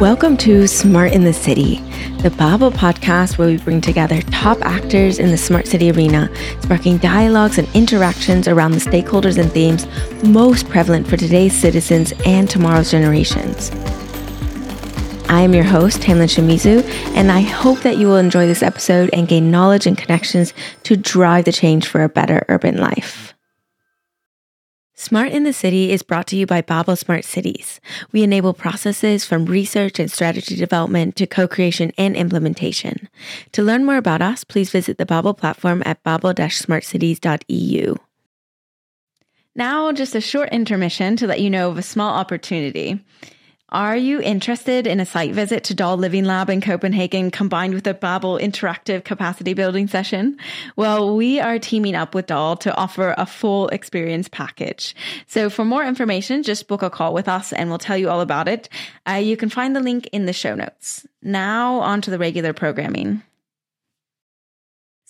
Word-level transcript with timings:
Welcome 0.00 0.36
to 0.36 0.68
Smart 0.68 1.10
in 1.10 1.24
the 1.24 1.32
City, 1.32 1.80
the 2.22 2.32
Babel 2.38 2.70
podcast 2.70 3.36
where 3.36 3.48
we 3.48 3.56
bring 3.56 3.80
together 3.80 4.22
top 4.22 4.58
actors 4.60 5.18
in 5.18 5.32
the 5.32 5.36
smart 5.36 5.66
city 5.66 5.90
arena, 5.90 6.30
sparking 6.60 6.98
dialogues 6.98 7.58
and 7.58 7.66
interactions 7.74 8.46
around 8.46 8.70
the 8.70 8.78
stakeholders 8.78 9.38
and 9.38 9.50
themes 9.50 9.88
most 10.22 10.68
prevalent 10.68 11.08
for 11.08 11.16
today's 11.16 11.52
citizens 11.52 12.12
and 12.24 12.48
tomorrow's 12.48 12.92
generations. 12.92 13.72
I 15.28 15.40
am 15.40 15.52
your 15.52 15.64
host, 15.64 16.00
Tamlyn 16.00 16.28
Shimizu, 16.28 16.84
and 17.16 17.32
I 17.32 17.40
hope 17.40 17.80
that 17.80 17.96
you 17.96 18.06
will 18.06 18.18
enjoy 18.18 18.46
this 18.46 18.62
episode 18.62 19.10
and 19.12 19.26
gain 19.26 19.50
knowledge 19.50 19.88
and 19.88 19.98
connections 19.98 20.54
to 20.84 20.96
drive 20.96 21.44
the 21.44 21.50
change 21.50 21.88
for 21.88 22.04
a 22.04 22.08
better 22.08 22.46
urban 22.48 22.76
life. 22.76 23.34
Smart 25.00 25.30
in 25.30 25.44
the 25.44 25.52
City 25.52 25.92
is 25.92 26.02
brought 26.02 26.26
to 26.26 26.36
you 26.36 26.44
by 26.44 26.60
Babel 26.60 26.96
Smart 26.96 27.24
Cities. 27.24 27.80
We 28.10 28.24
enable 28.24 28.52
processes 28.52 29.24
from 29.24 29.46
research 29.46 30.00
and 30.00 30.10
strategy 30.10 30.56
development 30.56 31.14
to 31.16 31.26
co 31.28 31.46
creation 31.46 31.92
and 31.96 32.16
implementation. 32.16 33.08
To 33.52 33.62
learn 33.62 33.84
more 33.84 33.96
about 33.96 34.22
us, 34.22 34.42
please 34.42 34.72
visit 34.72 34.98
the 34.98 35.06
Babel 35.06 35.34
platform 35.34 35.84
at 35.86 36.02
babel-smartcities.eu. 36.02 37.94
Now, 39.54 39.92
just 39.92 40.16
a 40.16 40.20
short 40.20 40.48
intermission 40.48 41.14
to 41.18 41.28
let 41.28 41.40
you 41.40 41.48
know 41.48 41.70
of 41.70 41.78
a 41.78 41.82
small 41.82 42.12
opportunity. 42.12 43.00
Are 43.70 43.98
you 43.98 44.18
interested 44.22 44.86
in 44.86 44.98
a 44.98 45.04
site 45.04 45.34
visit 45.34 45.64
to 45.64 45.74
Doll 45.74 45.98
Living 45.98 46.24
Lab 46.24 46.48
in 46.48 46.62
Copenhagen 46.62 47.30
combined 47.30 47.74
with 47.74 47.86
a 47.86 47.92
Babel 47.92 48.38
interactive 48.38 49.04
capacity 49.04 49.52
building 49.52 49.88
session? 49.88 50.38
Well, 50.76 51.14
we 51.14 51.38
are 51.38 51.58
teaming 51.58 51.94
up 51.94 52.14
with 52.14 52.28
Doll 52.28 52.56
to 52.58 52.74
offer 52.74 53.14
a 53.18 53.26
full 53.26 53.68
experience 53.68 54.26
package. 54.26 54.96
So 55.26 55.50
for 55.50 55.66
more 55.66 55.84
information, 55.84 56.42
just 56.44 56.66
book 56.66 56.80
a 56.80 56.88
call 56.88 57.12
with 57.12 57.28
us 57.28 57.52
and 57.52 57.68
we'll 57.68 57.76
tell 57.76 57.98
you 57.98 58.08
all 58.08 58.22
about 58.22 58.48
it. 58.48 58.70
Uh, 59.06 59.16
you 59.16 59.36
can 59.36 59.50
find 59.50 59.76
the 59.76 59.80
link 59.80 60.08
in 60.12 60.24
the 60.24 60.32
show 60.32 60.54
notes. 60.54 61.06
Now 61.20 61.80
on 61.80 62.00
to 62.00 62.10
the 62.10 62.18
regular 62.18 62.54
programming. 62.54 63.22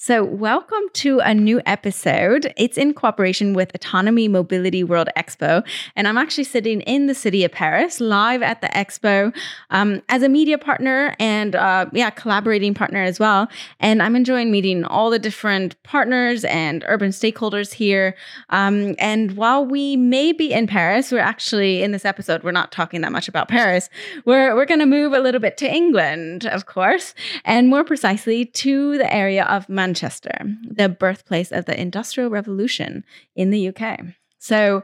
So, 0.01 0.23
welcome 0.23 0.85
to 0.93 1.19
a 1.19 1.35
new 1.35 1.61
episode. 1.67 2.55
It's 2.57 2.79
in 2.79 2.95
cooperation 2.95 3.53
with 3.53 3.75
Autonomy 3.75 4.29
Mobility 4.29 4.85
World 4.85 5.09
Expo. 5.17 5.67
And 5.97 6.07
I'm 6.07 6.17
actually 6.17 6.45
sitting 6.45 6.83
in 6.83 7.07
the 7.07 7.17
city 7.17 7.43
of 7.43 7.51
Paris, 7.51 8.01
live 8.01 8.41
at 8.41 8.61
the 8.61 8.69
expo 8.69 9.35
um, 9.71 10.01
as 10.09 10.23
a 10.23 10.29
media 10.29 10.57
partner 10.57 11.17
and, 11.19 11.57
uh, 11.57 11.87
yeah, 11.93 12.11
collaborating 12.11 12.75
partner 12.75 13.03
as 13.03 13.19
well. 13.19 13.49
And 13.81 14.01
I'm 14.01 14.15
enjoying 14.15 14.53
meeting 14.53 14.85
all 14.85 15.11
the 15.11 15.19
different 15.19 15.75
partners 15.83 16.45
and 16.45 16.85
urban 16.87 17.11
stakeholders 17.11 17.75
here. 17.75 18.15
Um, 18.51 18.95
and 19.01 19.33
while 19.37 19.67
we 19.67 19.97
may 19.97 20.33
be 20.33 20.53
in 20.53 20.69
Paris, 20.69 21.11
we're 21.11 21.19
actually 21.19 21.83
in 21.83 21.91
this 21.91 22.05
episode, 22.05 22.45
we're 22.45 22.53
not 22.53 22.71
talking 22.71 23.01
that 23.01 23.11
much 23.11 23.27
about 23.27 23.49
Paris. 23.49 23.91
We're, 24.25 24.55
we're 24.55 24.65
going 24.65 24.79
to 24.79 24.87
move 24.87 25.13
a 25.13 25.19
little 25.19 25.41
bit 25.41 25.57
to 25.57 25.69
England, 25.69 26.47
of 26.47 26.67
course, 26.67 27.15
and 27.45 27.69
more 27.69 27.83
precisely 27.83 28.45
to 28.45 28.97
the 28.97 29.13
area 29.13 29.45
of 29.47 29.69
Manchester. 29.69 29.88
Manchester, 29.89 30.45
the 30.71 30.91
birthplace 30.91 31.51
of 31.51 31.65
the 31.65 31.81
Industrial 31.81 32.29
Revolution 32.29 33.05
in 33.35 33.49
the 33.49 33.69
UK. 33.69 34.01
So, 34.39 34.83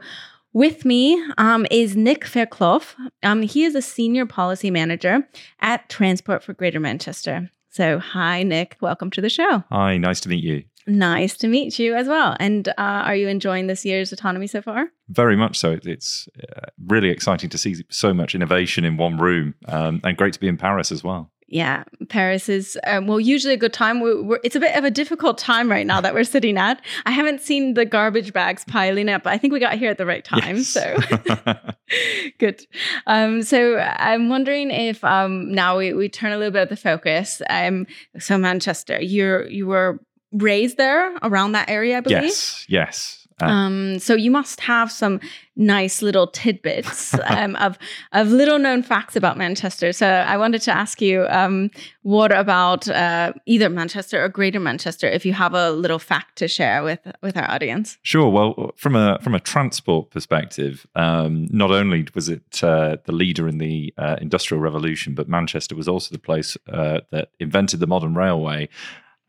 with 0.51 0.83
me 0.83 1.23
um, 1.37 1.67
is 1.69 1.95
Nick 1.95 2.25
Fairclough. 2.25 2.81
Um, 3.21 3.43
he 3.43 3.65
is 3.65 3.75
a 3.75 3.83
senior 3.83 4.25
policy 4.25 4.71
manager 4.71 5.27
at 5.59 5.87
Transport 5.89 6.43
for 6.43 6.53
Greater 6.53 6.79
Manchester. 6.79 7.51
So, 7.69 7.99
hi, 7.99 8.41
Nick. 8.41 8.77
Welcome 8.81 9.11
to 9.11 9.21
the 9.21 9.29
show. 9.29 9.63
Hi, 9.69 9.97
nice 9.97 10.21
to 10.21 10.29
meet 10.29 10.43
you. 10.43 10.63
Nice 10.87 11.37
to 11.37 11.47
meet 11.47 11.77
you 11.77 11.93
as 11.93 12.07
well. 12.07 12.35
And 12.39 12.67
uh, 12.69 12.73
are 12.77 13.15
you 13.15 13.27
enjoying 13.27 13.67
this 13.67 13.85
year's 13.85 14.11
autonomy 14.11 14.47
so 14.47 14.63
far? 14.63 14.87
Very 15.09 15.35
much 15.35 15.59
so. 15.59 15.77
It's 15.83 16.27
uh, 16.41 16.67
really 16.83 17.09
exciting 17.09 17.51
to 17.51 17.59
see 17.59 17.75
so 17.91 18.11
much 18.11 18.33
innovation 18.33 18.85
in 18.85 18.97
one 18.97 19.17
room 19.17 19.53
um, 19.67 20.01
and 20.03 20.17
great 20.17 20.33
to 20.33 20.39
be 20.39 20.47
in 20.47 20.57
Paris 20.57 20.91
as 20.91 21.03
well 21.03 21.31
yeah, 21.47 21.83
Paris 22.09 22.49
is 22.49 22.77
um, 22.87 23.05
well 23.05 23.19
usually 23.19 23.53
a 23.53 23.57
good 23.57 23.73
time. 23.73 23.99
We're, 23.99 24.21
we're, 24.21 24.39
it's 24.43 24.55
a 24.55 24.59
bit 24.59 24.75
of 24.75 24.83
a 24.83 24.89
difficult 24.89 25.37
time 25.37 25.69
right 25.69 25.85
now 25.85 26.01
that 26.01 26.13
we're 26.13 26.23
sitting 26.23 26.57
at. 26.57 26.81
I 27.05 27.11
haven't 27.11 27.41
seen 27.41 27.75
the 27.75 27.85
garbage 27.85 28.33
bags 28.33 28.65
piling 28.65 29.09
up, 29.09 29.23
but 29.23 29.33
I 29.33 29.37
think 29.37 29.53
we 29.53 29.59
got 29.59 29.77
here 29.77 29.91
at 29.91 29.99
the 29.99 30.07
right 30.07 30.25
time. 30.25 30.57
Yes. 30.57 30.67
So 30.67 30.97
good. 32.39 32.65
Um, 33.05 33.43
so 33.43 33.77
I'm 33.77 34.29
wondering 34.29 34.71
if 34.71 35.03
um, 35.03 35.51
now 35.51 35.77
we, 35.77 35.93
we 35.93 36.09
turn 36.09 36.31
a 36.31 36.37
little 36.37 36.51
bit 36.51 36.63
of 36.63 36.69
the 36.69 36.77
focus. 36.77 37.41
Um, 37.49 37.85
so 38.17 38.37
Manchester, 38.37 38.99
you're 39.01 39.47
you 39.47 39.67
were 39.67 39.99
raised 40.31 40.77
there 40.77 41.15
around 41.21 41.51
that 41.51 41.69
area, 41.69 41.97
I 41.97 42.01
believe. 42.01 42.23
Yes, 42.23 42.65
yes. 42.67 43.24
Uh, 43.41 43.45
um, 43.45 43.99
so 43.99 44.13
you 44.13 44.31
must 44.31 44.61
have 44.61 44.91
some 44.91 45.19
nice 45.57 46.01
little 46.01 46.27
tidbits 46.27 47.13
um, 47.25 47.55
of 47.57 47.77
of 48.13 48.29
little 48.29 48.59
known 48.59 48.81
facts 48.81 49.15
about 49.15 49.37
Manchester. 49.37 49.91
So 49.91 50.07
I 50.07 50.37
wanted 50.37 50.61
to 50.63 50.71
ask 50.71 51.01
you, 51.01 51.25
um, 51.27 51.69
what 52.03 52.31
about 52.31 52.87
uh, 52.87 53.33
either 53.45 53.69
Manchester 53.69 54.23
or 54.23 54.29
Greater 54.29 54.59
Manchester? 54.59 55.07
If 55.07 55.25
you 55.25 55.33
have 55.33 55.53
a 55.53 55.71
little 55.71 55.99
fact 55.99 56.37
to 56.37 56.47
share 56.47 56.83
with 56.83 56.99
with 57.21 57.35
our 57.35 57.49
audience. 57.49 57.97
Sure. 58.03 58.29
Well, 58.29 58.71
from 58.77 58.95
a 58.95 59.19
from 59.21 59.35
a 59.35 59.39
transport 59.39 60.11
perspective, 60.11 60.87
um, 60.95 61.47
not 61.51 61.71
only 61.71 62.07
was 62.13 62.29
it 62.29 62.63
uh, 62.63 62.97
the 63.05 63.11
leader 63.11 63.47
in 63.47 63.57
the 63.57 63.93
uh, 63.97 64.15
industrial 64.21 64.61
revolution, 64.61 65.13
but 65.13 65.27
Manchester 65.27 65.75
was 65.75 65.87
also 65.87 66.13
the 66.13 66.19
place 66.19 66.57
uh, 66.69 67.01
that 67.11 67.29
invented 67.39 67.81
the 67.81 67.87
modern 67.87 68.15
railway, 68.15 68.69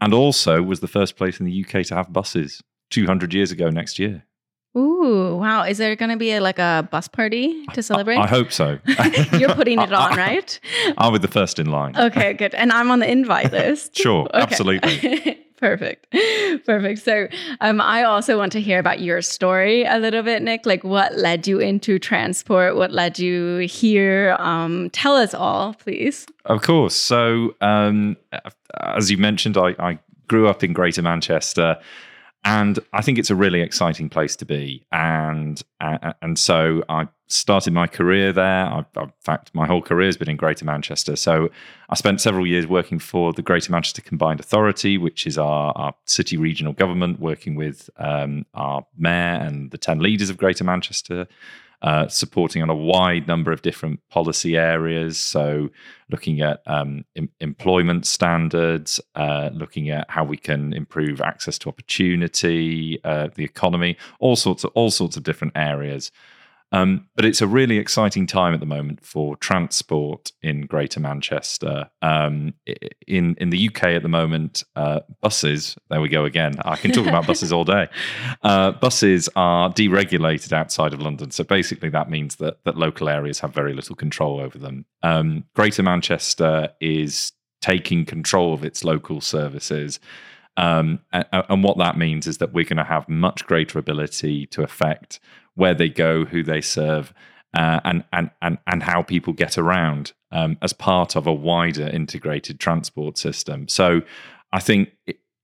and 0.00 0.14
also 0.14 0.62
was 0.62 0.78
the 0.78 0.88
first 0.88 1.16
place 1.16 1.40
in 1.40 1.46
the 1.46 1.64
UK 1.64 1.84
to 1.86 1.94
have 1.96 2.12
buses. 2.12 2.62
200 2.90 3.34
years 3.34 3.50
ago 3.50 3.70
next 3.70 3.98
year. 3.98 4.24
Ooh, 4.76 5.36
wow. 5.36 5.62
Is 5.62 5.78
there 5.78 5.96
going 5.96 6.10
to 6.10 6.18
be 6.18 6.32
a, 6.32 6.40
like 6.40 6.58
a 6.58 6.86
bus 6.90 7.08
party 7.08 7.64
to 7.72 7.82
celebrate? 7.82 8.16
I, 8.16 8.24
I 8.24 8.26
hope 8.26 8.52
so. 8.52 8.78
You're 9.32 9.54
putting 9.54 9.80
it 9.80 9.92
on, 9.92 10.16
right? 10.16 10.60
I'll 10.98 11.12
be 11.12 11.18
the 11.18 11.28
first 11.28 11.58
in 11.58 11.70
line. 11.70 11.96
Okay, 11.96 12.34
good. 12.34 12.54
And 12.54 12.70
I'm 12.70 12.90
on 12.90 12.98
the 12.98 13.10
invite 13.10 13.52
list. 13.52 13.96
sure, 13.96 14.28
absolutely. 14.34 15.42
Perfect. 15.56 16.14
Perfect. 16.66 17.00
So, 17.00 17.28
um, 17.62 17.80
I 17.80 18.02
also 18.02 18.36
want 18.36 18.52
to 18.52 18.60
hear 18.60 18.78
about 18.78 19.00
your 19.00 19.22
story 19.22 19.84
a 19.84 19.98
little 19.98 20.22
bit, 20.22 20.42
Nick. 20.42 20.66
Like, 20.66 20.84
what 20.84 21.16
led 21.16 21.46
you 21.46 21.58
into 21.58 21.98
transport? 21.98 22.76
What 22.76 22.92
led 22.92 23.18
you 23.18 23.58
here? 23.58 24.36
Um, 24.38 24.90
tell 24.90 25.16
us 25.16 25.32
all, 25.32 25.72
please. 25.72 26.26
Of 26.44 26.60
course. 26.60 26.94
So, 26.94 27.54
um, 27.62 28.18
as 28.82 29.10
you 29.10 29.16
mentioned, 29.16 29.56
I, 29.56 29.74
I 29.78 29.98
grew 30.28 30.46
up 30.46 30.62
in 30.62 30.74
Greater 30.74 31.00
Manchester 31.00 31.78
and 32.46 32.78
I 32.92 33.02
think 33.02 33.18
it's 33.18 33.28
a 33.28 33.34
really 33.34 33.60
exciting 33.60 34.08
place 34.08 34.36
to 34.36 34.46
be. 34.46 34.86
And 34.92 35.60
uh, 35.80 36.12
and 36.22 36.38
so 36.38 36.84
I 36.88 37.08
started 37.26 37.72
my 37.72 37.88
career 37.88 38.32
there. 38.32 38.66
I, 38.66 38.84
in 38.96 39.12
fact, 39.20 39.50
my 39.52 39.66
whole 39.66 39.82
career 39.82 40.06
has 40.06 40.16
been 40.16 40.30
in 40.30 40.36
Greater 40.36 40.64
Manchester. 40.64 41.16
So 41.16 41.50
I 41.88 41.96
spent 41.96 42.20
several 42.20 42.46
years 42.46 42.64
working 42.64 43.00
for 43.00 43.32
the 43.32 43.42
Greater 43.42 43.72
Manchester 43.72 44.00
Combined 44.00 44.38
Authority, 44.38 44.96
which 44.96 45.26
is 45.26 45.36
our, 45.36 45.72
our 45.74 45.94
city 46.04 46.36
regional 46.36 46.72
government, 46.72 47.18
working 47.18 47.56
with 47.56 47.90
um, 47.96 48.46
our 48.54 48.86
mayor 48.96 49.40
and 49.42 49.72
the 49.72 49.78
ten 49.78 49.98
leaders 49.98 50.30
of 50.30 50.36
Greater 50.36 50.62
Manchester 50.62 51.26
uh, 51.86 52.08
supporting 52.08 52.62
on 52.62 52.68
a 52.68 52.74
wide 52.74 53.28
number 53.28 53.52
of 53.52 53.62
different 53.62 54.00
policy 54.10 54.56
areas. 54.56 55.20
So, 55.20 55.68
looking 56.10 56.40
at 56.40 56.60
um, 56.66 57.04
em- 57.14 57.30
employment 57.38 58.06
standards, 58.06 59.00
uh, 59.14 59.50
looking 59.52 59.90
at 59.90 60.10
how 60.10 60.24
we 60.24 60.36
can 60.36 60.72
improve 60.72 61.20
access 61.20 61.58
to 61.58 61.68
opportunity, 61.68 62.98
uh, 63.04 63.28
the 63.36 63.44
economy, 63.44 63.96
all 64.18 64.34
sorts 64.34 64.64
of 64.64 64.72
all 64.74 64.90
sorts 64.90 65.16
of 65.16 65.22
different 65.22 65.52
areas. 65.54 66.10
Um, 66.72 67.06
but 67.14 67.24
it's 67.24 67.40
a 67.40 67.46
really 67.46 67.78
exciting 67.78 68.26
time 68.26 68.52
at 68.52 68.60
the 68.60 68.66
moment 68.66 69.04
for 69.04 69.36
transport 69.36 70.32
in 70.42 70.62
Greater 70.62 70.98
Manchester. 70.98 71.88
Um, 72.02 72.54
in 73.06 73.36
in 73.36 73.50
the 73.50 73.68
UK 73.68 73.84
at 73.84 74.02
the 74.02 74.08
moment, 74.08 74.64
uh, 74.74 75.00
buses. 75.20 75.76
There 75.90 76.00
we 76.00 76.08
go 76.08 76.24
again. 76.24 76.56
I 76.64 76.76
can 76.76 76.90
talk 76.90 77.06
about 77.06 77.26
buses 77.26 77.52
all 77.52 77.64
day. 77.64 77.88
Uh, 78.42 78.70
buses 78.70 79.28
are 79.34 79.70
deregulated 79.70 80.52
outside 80.52 80.92
of 80.92 81.00
London, 81.00 81.30
so 81.30 81.42
basically 81.42 81.88
that 81.88 82.08
means 82.08 82.36
that 82.36 82.62
that 82.64 82.76
local 82.76 83.08
areas 83.08 83.40
have 83.40 83.52
very 83.52 83.72
little 83.72 83.96
control 83.96 84.38
over 84.38 84.58
them. 84.58 84.84
Um, 85.02 85.44
Greater 85.54 85.82
Manchester 85.82 86.68
is 86.80 87.32
taking 87.60 88.04
control 88.04 88.54
of 88.54 88.64
its 88.64 88.84
local 88.84 89.20
services. 89.20 89.98
Um, 90.56 91.00
and, 91.12 91.26
and, 91.32 91.64
what 91.64 91.76
that 91.78 91.98
means 91.98 92.26
is 92.26 92.38
that 92.38 92.52
we're 92.52 92.64
going 92.64 92.76
to 92.78 92.84
have 92.84 93.08
much 93.08 93.44
greater 93.46 93.78
ability 93.78 94.46
to 94.46 94.62
affect 94.62 95.20
where 95.56 95.74
they 95.74 95.88
go, 95.88 96.24
who 96.24 96.42
they 96.42 96.60
serve, 96.60 97.12
uh, 97.54 97.80
and, 97.84 98.04
and, 98.12 98.30
and, 98.40 98.58
and 98.66 98.82
how 98.82 99.02
people 99.02 99.32
get 99.32 99.58
around 99.58 100.12
um, 100.30 100.56
as 100.62 100.72
part 100.72 101.16
of 101.16 101.26
a 101.26 101.32
wider 101.32 101.88
integrated 101.88 102.60
transport 102.60 103.18
system. 103.18 103.66
So 103.68 104.02
I 104.52 104.60
think 104.60 104.90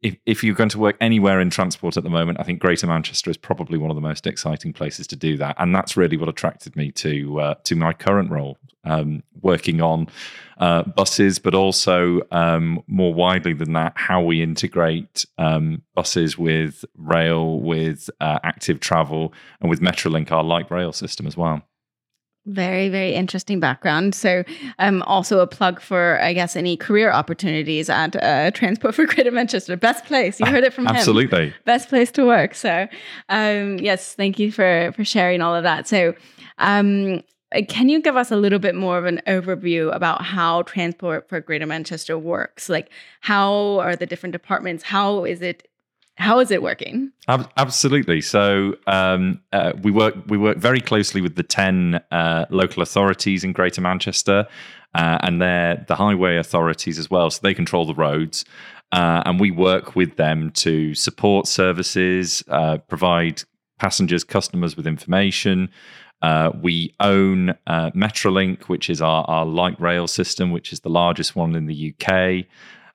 if, 0.02 0.16
if 0.26 0.42
you're 0.42 0.54
going 0.54 0.68
to 0.70 0.78
work 0.78 0.96
anywhere 1.00 1.40
in 1.40 1.48
transport 1.48 1.96
at 1.96 2.02
the 2.02 2.10
moment, 2.10 2.40
I 2.40 2.42
think 2.42 2.60
Greater 2.60 2.86
Manchester 2.86 3.30
is 3.30 3.36
probably 3.36 3.78
one 3.78 3.90
of 3.90 3.94
the 3.94 4.00
most 4.00 4.26
exciting 4.26 4.72
places 4.72 5.06
to 5.08 5.16
do 5.16 5.36
that, 5.38 5.54
and 5.58 5.74
that's 5.74 5.96
really 5.96 6.16
what 6.16 6.28
attracted 6.28 6.76
me 6.76 6.90
to 6.92 7.40
uh, 7.40 7.54
to 7.64 7.76
my 7.76 7.92
current 7.92 8.30
role, 8.30 8.58
um, 8.84 9.22
working 9.40 9.80
on 9.80 10.08
uh, 10.58 10.82
buses, 10.82 11.38
but 11.38 11.54
also 11.54 12.20
um, 12.32 12.82
more 12.88 13.14
widely 13.14 13.52
than 13.52 13.72
that, 13.74 13.92
how 13.94 14.20
we 14.20 14.42
integrate 14.42 15.24
um, 15.38 15.82
buses 15.94 16.36
with 16.36 16.84
rail, 16.96 17.60
with 17.60 18.10
uh, 18.20 18.38
active 18.42 18.80
travel, 18.80 19.32
and 19.60 19.70
with 19.70 19.80
Metrolink, 19.80 20.32
our 20.32 20.44
light 20.44 20.70
rail 20.70 20.92
system 20.92 21.26
as 21.26 21.36
well. 21.36 21.62
Very, 22.46 22.88
very 22.88 23.14
interesting 23.14 23.60
background. 23.60 24.16
So, 24.16 24.42
um, 24.80 25.02
also 25.02 25.38
a 25.38 25.46
plug 25.46 25.80
for, 25.80 26.20
I 26.20 26.32
guess, 26.32 26.56
any 26.56 26.76
career 26.76 27.12
opportunities 27.12 27.88
at 27.88 28.20
uh, 28.20 28.50
Transport 28.50 28.96
for 28.96 29.06
Greater 29.06 29.30
Manchester. 29.30 29.76
Best 29.76 30.04
place. 30.06 30.40
You 30.40 30.46
heard 30.46 30.64
it 30.64 30.72
from 30.72 30.88
Absolutely. 30.88 31.46
him. 31.46 31.54
Best 31.66 31.88
place 31.88 32.10
to 32.12 32.26
work. 32.26 32.56
So, 32.56 32.88
um, 33.28 33.78
yes, 33.78 34.14
thank 34.14 34.40
you 34.40 34.50
for 34.50 34.92
for 34.96 35.04
sharing 35.04 35.40
all 35.40 35.54
of 35.54 35.62
that. 35.62 35.86
So, 35.86 36.14
um, 36.58 37.22
can 37.68 37.88
you 37.88 38.00
give 38.00 38.16
us 38.16 38.30
a 38.30 38.36
little 38.36 38.58
bit 38.58 38.74
more 38.74 38.98
of 38.98 39.04
an 39.04 39.20
overview 39.26 39.94
about 39.94 40.22
how 40.22 40.62
Transport 40.62 41.28
for 41.28 41.40
Greater 41.40 41.66
Manchester 41.66 42.18
works? 42.18 42.68
Like, 42.68 42.90
how 43.20 43.78
are 43.80 43.94
the 43.94 44.06
different 44.06 44.32
departments? 44.32 44.82
How 44.82 45.24
is 45.24 45.42
it 45.42 45.68
how 46.16 46.40
is 46.40 46.50
it 46.50 46.62
working? 46.62 47.10
Absolutely. 47.28 48.20
So 48.20 48.76
um, 48.86 49.40
uh, 49.52 49.72
we 49.82 49.90
work 49.90 50.14
we 50.26 50.36
work 50.36 50.58
very 50.58 50.80
closely 50.80 51.20
with 51.20 51.36
the 51.36 51.42
ten 51.42 52.00
uh, 52.10 52.46
local 52.50 52.82
authorities 52.82 53.44
in 53.44 53.52
Greater 53.52 53.80
Manchester, 53.80 54.46
uh, 54.94 55.18
and 55.22 55.40
they're 55.40 55.84
the 55.88 55.94
highway 55.94 56.36
authorities 56.36 56.98
as 56.98 57.10
well. 57.10 57.30
So 57.30 57.40
they 57.42 57.54
control 57.54 57.86
the 57.86 57.94
roads, 57.94 58.44
uh, 58.92 59.22
and 59.24 59.40
we 59.40 59.50
work 59.50 59.96
with 59.96 60.16
them 60.16 60.50
to 60.50 60.94
support 60.94 61.46
services, 61.46 62.42
uh, 62.48 62.78
provide 62.88 63.42
passengers, 63.78 64.22
customers 64.22 64.76
with 64.76 64.86
information. 64.86 65.70
Uh, 66.20 66.52
we 66.62 66.94
own 67.00 67.52
Metrolink, 67.68 68.68
which 68.68 68.88
is 68.88 69.02
our, 69.02 69.24
our 69.24 69.44
light 69.44 69.80
rail 69.80 70.06
system, 70.06 70.52
which 70.52 70.72
is 70.72 70.80
the 70.80 70.88
largest 70.88 71.34
one 71.34 71.56
in 71.56 71.66
the 71.66 71.92
UK. 71.92 72.46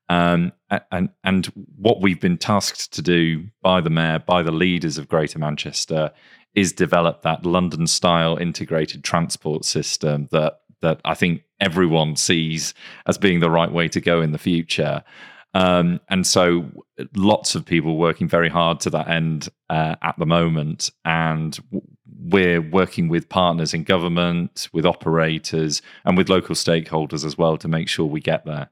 Um, 0.10 0.54
and 0.92 1.10
and 1.24 1.46
what 1.76 2.02
we've 2.02 2.20
been 2.20 2.38
tasked 2.38 2.94
to 2.94 3.02
do 3.02 3.46
by 3.62 3.82
the 3.82 3.90
mayor, 3.90 4.20
by 4.20 4.42
the 4.42 4.52
leaders 4.52 4.98
of 4.98 5.08
Greater 5.08 5.40
Manchester, 5.40 6.12
is 6.56 6.74
develop 6.74 7.22
that 7.22 7.46
London-style 7.46 8.38
integrated 8.38 9.04
transport 9.04 9.66
system 9.66 10.28
that 10.32 10.62
that 10.82 11.02
I 11.06 11.14
think 11.16 11.44
everyone 11.60 12.16
sees 12.16 12.74
as 13.08 13.18
being 13.18 13.40
the 13.40 13.50
right 13.50 13.72
way 13.72 13.88
to 13.90 14.02
go 14.02 14.22
in 14.22 14.32
the 14.32 14.38
future. 14.38 15.04
Um, 15.54 16.00
and 16.10 16.28
so, 16.28 16.66
lots 17.16 17.56
of 17.56 17.66
people 17.66 17.98
working 17.98 18.28
very 18.28 18.50
hard 18.50 18.80
to 18.82 18.90
that 18.92 19.08
end 19.08 19.50
uh, 19.70 19.96
at 20.04 20.16
the 20.20 20.26
moment, 20.26 20.92
and 21.04 21.58
we're 22.20 22.62
working 22.62 23.08
with 23.08 23.30
partners 23.30 23.74
in 23.74 23.84
government, 23.84 24.70
with 24.74 24.86
operators, 24.86 25.82
and 26.06 26.18
with 26.18 26.30
local 26.30 26.54
stakeholders 26.54 27.26
as 27.26 27.38
well 27.38 27.58
to 27.58 27.68
make 27.68 27.88
sure 27.88 28.06
we 28.06 28.20
get 28.20 28.46
there. 28.46 28.70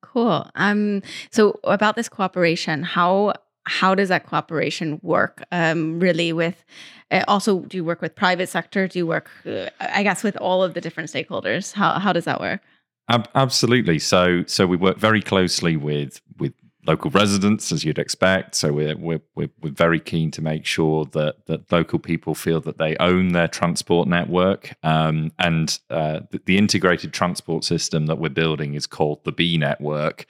Cool. 0.00 0.48
Um, 0.54 1.02
so 1.30 1.58
about 1.64 1.96
this 1.96 2.08
cooperation, 2.08 2.82
how 2.82 3.34
how 3.64 3.94
does 3.94 4.08
that 4.08 4.26
cooperation 4.26 4.98
work? 5.02 5.44
Um, 5.52 6.00
really, 6.00 6.32
with 6.32 6.64
uh, 7.10 7.24
also, 7.28 7.60
do 7.60 7.76
you 7.76 7.84
work 7.84 8.00
with 8.00 8.14
private 8.14 8.48
sector? 8.48 8.88
Do 8.88 8.98
you 8.98 9.06
work, 9.06 9.30
uh, 9.46 9.68
I 9.80 10.02
guess, 10.02 10.22
with 10.22 10.36
all 10.38 10.62
of 10.62 10.74
the 10.74 10.80
different 10.80 11.10
stakeholders? 11.10 11.72
How 11.72 11.98
how 11.98 12.12
does 12.12 12.24
that 12.24 12.40
work? 12.40 12.62
Ab- 13.08 13.28
absolutely. 13.34 13.98
So 13.98 14.44
so 14.46 14.66
we 14.66 14.76
work 14.76 14.98
very 14.98 15.22
closely 15.22 15.76
with 15.76 16.20
with 16.38 16.52
local 16.88 17.10
residents, 17.10 17.70
as 17.70 17.84
you'd 17.84 17.98
expect. 17.98 18.54
So 18.54 18.72
we're, 18.72 18.96
we're, 18.96 19.20
we're, 19.34 19.50
very 19.62 20.00
keen 20.00 20.30
to 20.30 20.40
make 20.40 20.64
sure 20.64 21.04
that, 21.12 21.44
that 21.44 21.70
local 21.70 21.98
people 21.98 22.34
feel 22.34 22.62
that 22.62 22.78
they 22.78 22.96
own 22.96 23.32
their 23.32 23.46
transport 23.46 24.08
network. 24.08 24.74
Um, 24.82 25.30
and 25.38 25.78
uh, 25.90 26.20
the, 26.30 26.40
the, 26.46 26.56
integrated 26.56 27.12
transport 27.12 27.64
system 27.64 28.06
that 28.06 28.16
we're 28.16 28.30
building 28.30 28.72
is 28.72 28.86
called 28.86 29.22
the 29.24 29.32
Bee 29.32 29.58
network. 29.58 30.24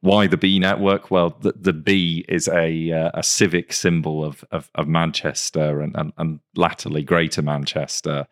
Why 0.00 0.26
the 0.26 0.36
Bee 0.36 0.58
network? 0.58 1.10
Well, 1.10 1.30
the, 1.40 1.52
the 1.52 1.72
Bee 1.72 2.26
is 2.28 2.46
a, 2.48 2.92
uh, 2.92 3.10
a 3.14 3.22
civic 3.22 3.72
symbol 3.72 4.22
of, 4.22 4.44
of, 4.50 4.70
of 4.74 4.86
Manchester 4.86 5.80
and, 5.80 5.96
and, 5.96 6.12
and 6.18 6.40
latterly 6.54 7.02
Greater 7.02 7.40
Manchester. 7.40 8.26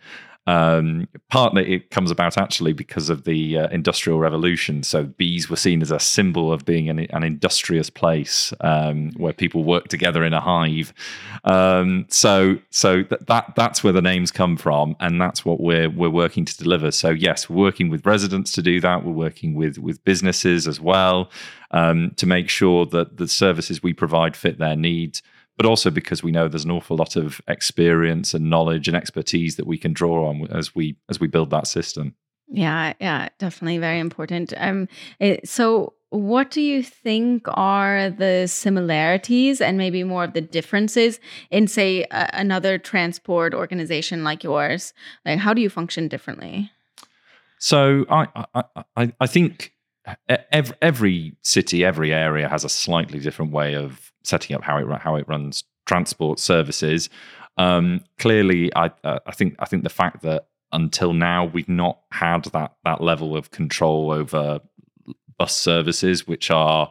Um, 0.47 1.07
partly 1.29 1.75
it 1.75 1.91
comes 1.91 2.11
about 2.11 2.39
actually 2.39 2.73
because 2.73 3.11
of 3.11 3.25
the 3.25 3.59
uh, 3.59 3.69
Industrial 3.69 4.19
Revolution. 4.19 4.83
So 4.83 5.05
bees 5.05 5.51
were 5.51 5.57
seen 5.57 5.83
as 5.83 5.91
a 5.91 6.01
symbol 6.01 6.53
of 6.53 6.65
being 6.65 6.89
an, 6.89 7.01
an 7.11 7.23
industrious 7.23 7.91
place 7.91 8.53
um, 8.63 9.13
where 9.17 9.33
people 9.33 9.65
work 9.65 9.89
together 9.89 10.25
in 10.25 10.33
a 10.33 10.41
hive. 10.41 10.93
Um, 11.45 12.07
so 12.09 12.57
so 12.71 13.03
th- 13.03 13.21
that 13.27 13.53
that's 13.55 13.85
where 13.85 13.93
the 13.93 14.03
names 14.03 14.31
come 14.31 14.57
from, 14.57 14.97
and 14.99 15.21
that's 15.21 15.45
what 15.45 15.61
we're 15.61 15.91
we're 15.91 16.11
working 16.11 16.45
to 16.47 16.57
deliver. 16.57 16.91
So 16.91 17.11
yes, 17.11 17.49
we're 17.49 17.63
working 17.63 17.91
with 17.91 18.07
residents 18.07 18.51
to 18.53 18.63
do 18.63 18.81
that. 18.81 19.05
We're 19.05 19.13
working 19.13 19.55
with 19.55 19.79
with 19.79 20.03
businesses 20.05 20.67
as 20.67 20.81
well 20.81 21.31
um, 21.71 22.13
to 22.17 22.27
make 22.27 22.49
sure 22.49 22.87
that 22.87 23.19
the 23.19 23.29
services 23.29 23.83
we 23.83 23.93
provide 23.93 24.37
fit 24.37 24.59
their 24.59 24.77
needs 24.77 25.23
but 25.61 25.67
also 25.67 25.91
because 25.91 26.23
we 26.23 26.31
know 26.31 26.49
there's 26.49 26.65
an 26.65 26.71
awful 26.71 26.97
lot 26.97 27.17
of 27.17 27.39
experience 27.47 28.33
and 28.33 28.49
knowledge 28.49 28.89
and 28.89 28.97
expertise 28.97 29.57
that 29.57 29.67
we 29.67 29.77
can 29.77 29.93
draw 29.93 30.27
on 30.27 30.47
as 30.51 30.75
we 30.75 30.97
as 31.11 31.21
we 31.21 31.27
build 31.27 31.51
that 31.51 31.67
system. 31.67 32.15
Yeah, 32.49 32.95
yeah, 32.99 33.29
definitely 33.39 33.77
very 33.77 33.99
important. 33.99 34.55
Um, 34.57 34.89
it, 35.19 35.47
so 35.47 35.93
what 36.09 36.51
do 36.51 36.63
you 36.63 36.83
think 36.83 37.45
are 37.49 38.09
the 38.09 38.47
similarities 38.47 39.61
and 39.61 39.77
maybe 39.77 40.03
more 40.03 40.25
of 40.25 40.33
the 40.33 40.41
differences 40.41 41.21
in 41.51 41.69
say 41.69 42.07
another 42.11 42.79
transport 42.79 43.53
organization 43.53 44.25
like 44.25 44.43
yours 44.43 44.95
like 45.27 45.39
how 45.39 45.53
do 45.53 45.61
you 45.61 45.69
function 45.69 46.09
differently 46.09 46.69
so 47.59 48.05
i 48.11 48.27
i 48.55 48.65
i, 48.97 49.13
I 49.21 49.27
think 49.29 49.73
every, 50.51 50.75
every 50.83 51.37
city 51.43 51.85
every 51.85 52.13
area 52.13 52.49
has 52.49 52.65
a 52.65 52.69
slightly 52.69 53.21
different 53.21 53.53
way 53.53 53.77
of 53.77 54.10
setting 54.23 54.57
up 54.57 54.63
how 54.63 54.79
it 54.79 55.01
how 55.01 55.17
it 55.17 55.29
runs 55.29 55.65
transport 55.87 56.39
services. 56.39 57.09
Um, 57.57 58.05
clearly, 58.19 58.75
I 58.75 58.91
uh, 59.05 59.21
I 59.27 59.33
think 59.33 59.57
I 59.59 59.65
think 59.67 59.83
the 59.83 59.91
fact 59.91 60.23
that 60.23 60.47
until 60.73 61.13
now 61.13 61.45
we've 61.45 61.69
not 61.69 61.99
had 62.13 62.45
that 62.47 62.75
that 62.85 63.01
level 63.01 63.37
of 63.37 63.51
control 63.51 64.11
over 64.11 64.61
bus 65.39 65.57
services, 65.57 66.27
which 66.27 66.51
are 66.51 66.91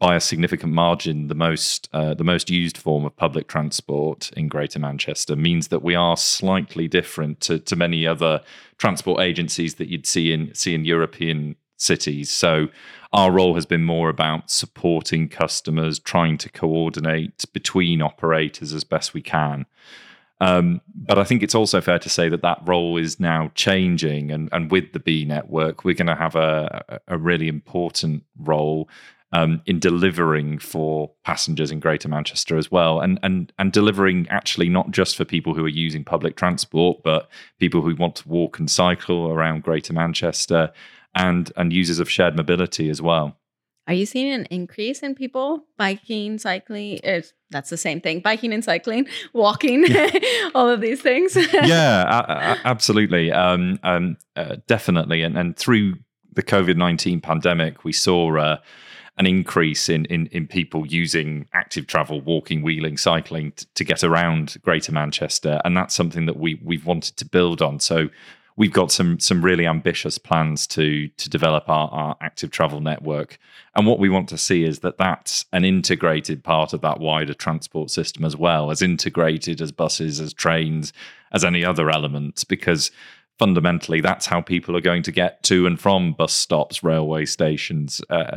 by 0.00 0.16
a 0.16 0.20
significant 0.20 0.72
margin 0.72 1.28
the 1.28 1.34
most 1.34 1.88
uh, 1.92 2.14
the 2.14 2.24
most 2.24 2.50
used 2.50 2.76
form 2.76 3.04
of 3.04 3.14
public 3.16 3.46
transport 3.48 4.30
in 4.32 4.48
Greater 4.48 4.78
Manchester, 4.78 5.36
means 5.36 5.68
that 5.68 5.82
we 5.82 5.94
are 5.94 6.16
slightly 6.16 6.88
different 6.88 7.40
to, 7.40 7.58
to 7.58 7.76
many 7.76 8.06
other 8.06 8.40
transport 8.78 9.20
agencies 9.20 9.74
that 9.76 9.88
you'd 9.88 10.06
see 10.06 10.32
in 10.32 10.54
see 10.54 10.74
in 10.74 10.84
European 10.84 11.54
cities. 11.80 12.30
So 12.30 12.68
our 13.12 13.32
role 13.32 13.54
has 13.54 13.66
been 13.66 13.84
more 13.84 14.08
about 14.08 14.50
supporting 14.50 15.28
customers, 15.28 15.98
trying 15.98 16.38
to 16.38 16.50
coordinate 16.50 17.44
between 17.52 18.02
operators 18.02 18.72
as 18.72 18.84
best 18.84 19.14
we 19.14 19.22
can. 19.22 19.66
Um, 20.40 20.80
but 20.94 21.18
I 21.18 21.24
think 21.24 21.42
it's 21.42 21.54
also 21.54 21.80
fair 21.80 21.98
to 21.98 22.08
say 22.08 22.28
that 22.30 22.42
that 22.42 22.62
role 22.64 22.96
is 22.96 23.20
now 23.20 23.50
changing, 23.54 24.30
and, 24.30 24.48
and 24.52 24.70
with 24.70 24.92
the 24.92 25.00
Bee 25.00 25.26
network, 25.26 25.84
we're 25.84 25.94
going 25.94 26.06
to 26.06 26.14
have 26.14 26.34
a, 26.34 27.00
a 27.08 27.18
really 27.18 27.46
important 27.46 28.22
role 28.38 28.88
um, 29.32 29.60
in 29.66 29.78
delivering 29.78 30.58
for 30.58 31.10
passengers 31.24 31.70
in 31.70 31.78
Greater 31.78 32.08
Manchester 32.08 32.56
as 32.56 32.70
well, 32.70 33.00
and 33.00 33.20
and 33.22 33.52
and 33.58 33.70
delivering 33.72 34.26
actually 34.28 34.68
not 34.68 34.90
just 34.90 35.16
for 35.16 35.24
people 35.24 35.54
who 35.54 35.64
are 35.64 35.68
using 35.68 36.04
public 36.04 36.36
transport, 36.36 37.02
but 37.04 37.28
people 37.58 37.82
who 37.82 37.94
want 37.96 38.16
to 38.16 38.28
walk 38.28 38.58
and 38.58 38.70
cycle 38.70 39.30
around 39.30 39.62
Greater 39.62 39.92
Manchester, 39.92 40.72
and 41.14 41.52
and 41.56 41.72
users 41.72 41.98
of 41.98 42.10
shared 42.10 42.36
mobility 42.36 42.88
as 42.88 43.02
well. 43.02 43.36
Are 43.86 43.94
you 43.94 44.06
seeing 44.06 44.32
an 44.32 44.44
increase 44.50 45.02
in 45.02 45.16
people 45.16 45.64
biking, 45.76 46.38
cycling? 46.38 47.00
That's 47.50 47.70
the 47.70 47.76
same 47.76 48.00
thing. 48.00 48.20
Biking 48.20 48.52
and 48.52 48.64
cycling, 48.64 49.08
walking, 49.32 49.84
all 50.54 50.68
of 50.68 50.80
these 50.80 51.02
things. 51.02 51.34
yeah, 51.52 52.56
absolutely, 52.64 53.32
um, 53.32 53.80
um, 53.82 54.16
uh, 54.36 54.56
definitely. 54.68 55.22
And, 55.22 55.36
and 55.36 55.56
through 55.56 55.94
the 56.32 56.42
COVID 56.42 56.76
nineteen 56.76 57.20
pandemic, 57.20 57.82
we 57.82 57.92
saw 57.92 58.38
uh, 58.38 58.58
an 59.18 59.26
increase 59.26 59.88
in, 59.88 60.04
in 60.04 60.26
in 60.26 60.46
people 60.46 60.86
using 60.86 61.48
active 61.52 61.88
travel, 61.88 62.20
walking, 62.20 62.62
wheeling, 62.62 62.96
cycling 62.96 63.50
t- 63.52 63.66
to 63.74 63.82
get 63.82 64.04
around 64.04 64.56
Greater 64.62 64.92
Manchester, 64.92 65.60
and 65.64 65.76
that's 65.76 65.94
something 65.94 66.26
that 66.26 66.36
we 66.36 66.60
we've 66.62 66.86
wanted 66.86 67.16
to 67.16 67.24
build 67.24 67.60
on. 67.60 67.80
So 67.80 68.08
we've 68.60 68.74
got 68.74 68.92
some 68.92 69.18
some 69.18 69.42
really 69.42 69.66
ambitious 69.66 70.18
plans 70.18 70.66
to 70.66 71.08
to 71.08 71.30
develop 71.30 71.66
our, 71.70 71.88
our 71.88 72.16
active 72.20 72.50
travel 72.50 72.80
network. 72.80 73.38
And 73.74 73.86
what 73.86 73.98
we 73.98 74.10
want 74.10 74.28
to 74.28 74.36
see 74.36 74.64
is 74.64 74.80
that 74.80 74.98
that's 74.98 75.46
an 75.54 75.64
integrated 75.64 76.44
part 76.44 76.74
of 76.74 76.82
that 76.82 77.00
wider 77.00 77.32
transport 77.32 77.90
system 77.90 78.22
as 78.22 78.36
well, 78.36 78.70
as 78.70 78.82
integrated 78.82 79.62
as 79.62 79.72
buses, 79.72 80.20
as 80.20 80.34
trains, 80.34 80.92
as 81.32 81.42
any 81.42 81.64
other 81.64 81.88
element, 81.90 82.44
because 82.48 82.90
fundamentally 83.38 84.02
that's 84.02 84.26
how 84.26 84.42
people 84.42 84.76
are 84.76 84.82
going 84.82 85.04
to 85.04 85.12
get 85.12 85.42
to 85.44 85.66
and 85.66 85.80
from 85.80 86.12
bus 86.12 86.34
stops, 86.34 86.84
railway 86.84 87.24
stations, 87.24 88.02
uh, 88.10 88.36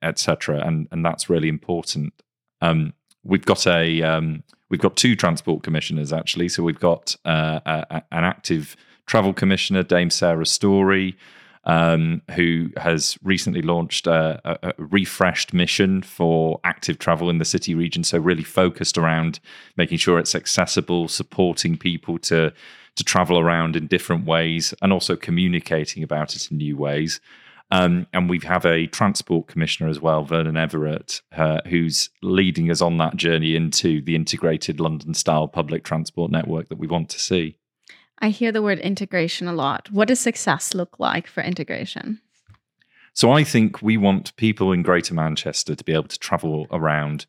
etc. 0.00 0.60
Et 0.60 0.66
and 0.66 0.88
and 0.90 1.04
that's 1.04 1.28
really 1.28 1.48
important. 1.48 2.14
Um, 2.62 2.94
we've 3.22 3.44
got 3.44 3.66
a 3.66 4.00
um, 4.00 4.44
we've 4.70 4.80
got 4.80 4.96
two 4.96 5.14
transport 5.14 5.62
commissioners 5.62 6.10
actually, 6.10 6.48
so 6.48 6.62
we've 6.62 6.80
got 6.80 7.14
uh, 7.26 7.60
a, 7.66 8.02
an 8.10 8.24
active 8.24 8.74
travel 9.08 9.32
commissioner, 9.32 9.82
Dame 9.82 10.10
Sarah 10.10 10.46
Storey, 10.46 11.16
um, 11.64 12.22
who 12.34 12.70
has 12.76 13.18
recently 13.22 13.62
launched 13.62 14.06
a, 14.06 14.40
a, 14.44 14.70
a, 14.70 14.72
refreshed 14.78 15.52
mission 15.52 16.02
for 16.02 16.60
active 16.64 16.98
travel 16.98 17.28
in 17.28 17.38
the 17.38 17.44
city 17.44 17.74
region. 17.74 18.04
So, 18.04 18.18
really 18.18 18.44
focused 18.44 18.96
around 18.96 19.40
making 19.76 19.98
sure 19.98 20.18
it's 20.18 20.34
accessible, 20.34 21.08
supporting 21.08 21.76
people 21.76 22.18
to, 22.20 22.52
to 22.94 23.04
travel 23.04 23.38
around 23.38 23.74
in 23.76 23.86
different 23.86 24.24
ways, 24.24 24.72
and 24.80 24.92
also 24.92 25.16
communicating 25.16 26.02
about 26.02 26.36
it 26.36 26.50
in 26.50 26.58
new 26.58 26.76
ways. 26.76 27.20
Um, 27.70 28.06
and 28.14 28.30
we 28.30 28.38
have 28.44 28.64
a 28.64 28.86
transport 28.86 29.48
commissioner 29.48 29.90
as 29.90 30.00
well, 30.00 30.24
Vernon 30.24 30.54
Everitt, 30.54 31.20
uh, 31.36 31.60
who's 31.66 32.08
leading 32.22 32.70
us 32.70 32.80
on 32.80 32.96
that 32.96 33.16
journey 33.16 33.56
into 33.56 34.00
the 34.00 34.14
integrated 34.14 34.80
London 34.80 35.12
style 35.12 35.48
public 35.48 35.84
transport 35.84 36.30
network 36.30 36.70
that 36.70 36.78
we 36.78 36.86
want 36.86 37.10
to 37.10 37.18
see. 37.18 37.57
I 38.20 38.30
hear 38.30 38.52
the 38.52 38.62
word 38.62 38.78
integration 38.80 39.48
a 39.48 39.52
lot. 39.52 39.90
What 39.90 40.08
does 40.08 40.20
success 40.20 40.74
look 40.74 40.98
like 40.98 41.26
for 41.26 41.42
integration? 41.42 42.20
So 43.12 43.32
I 43.32 43.44
think 43.44 43.82
we 43.82 43.96
want 43.96 44.36
people 44.36 44.72
in 44.72 44.82
Greater 44.82 45.14
Manchester 45.14 45.74
to 45.74 45.84
be 45.84 45.92
able 45.92 46.08
to 46.08 46.18
travel 46.18 46.66
around 46.70 47.26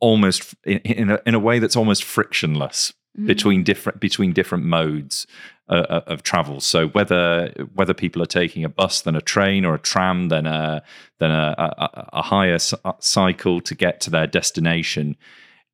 almost 0.00 0.54
in, 0.64 0.78
in, 0.78 1.10
a, 1.10 1.18
in 1.26 1.34
a 1.34 1.40
way 1.40 1.58
that's 1.58 1.76
almost 1.76 2.04
frictionless 2.04 2.92
mm-hmm. 3.16 3.26
between 3.26 3.64
different 3.64 4.00
between 4.00 4.32
different 4.32 4.64
modes 4.64 5.26
uh, 5.68 5.86
uh, 5.88 6.00
of 6.06 6.22
travel. 6.22 6.60
So 6.60 6.88
whether 6.88 7.52
whether 7.74 7.94
people 7.94 8.22
are 8.22 8.26
taking 8.26 8.64
a 8.64 8.68
bus, 8.68 9.00
then 9.02 9.16
a 9.16 9.20
train, 9.20 9.64
or 9.64 9.74
a 9.74 9.78
tram, 9.78 10.28
then 10.28 10.46
a 10.46 10.82
then 11.18 11.30
a, 11.30 11.54
a, 11.58 12.08
a 12.12 12.22
hire 12.22 12.58
cycle 13.00 13.60
to 13.60 13.74
get 13.74 14.00
to 14.02 14.10
their 14.10 14.26
destination, 14.26 15.16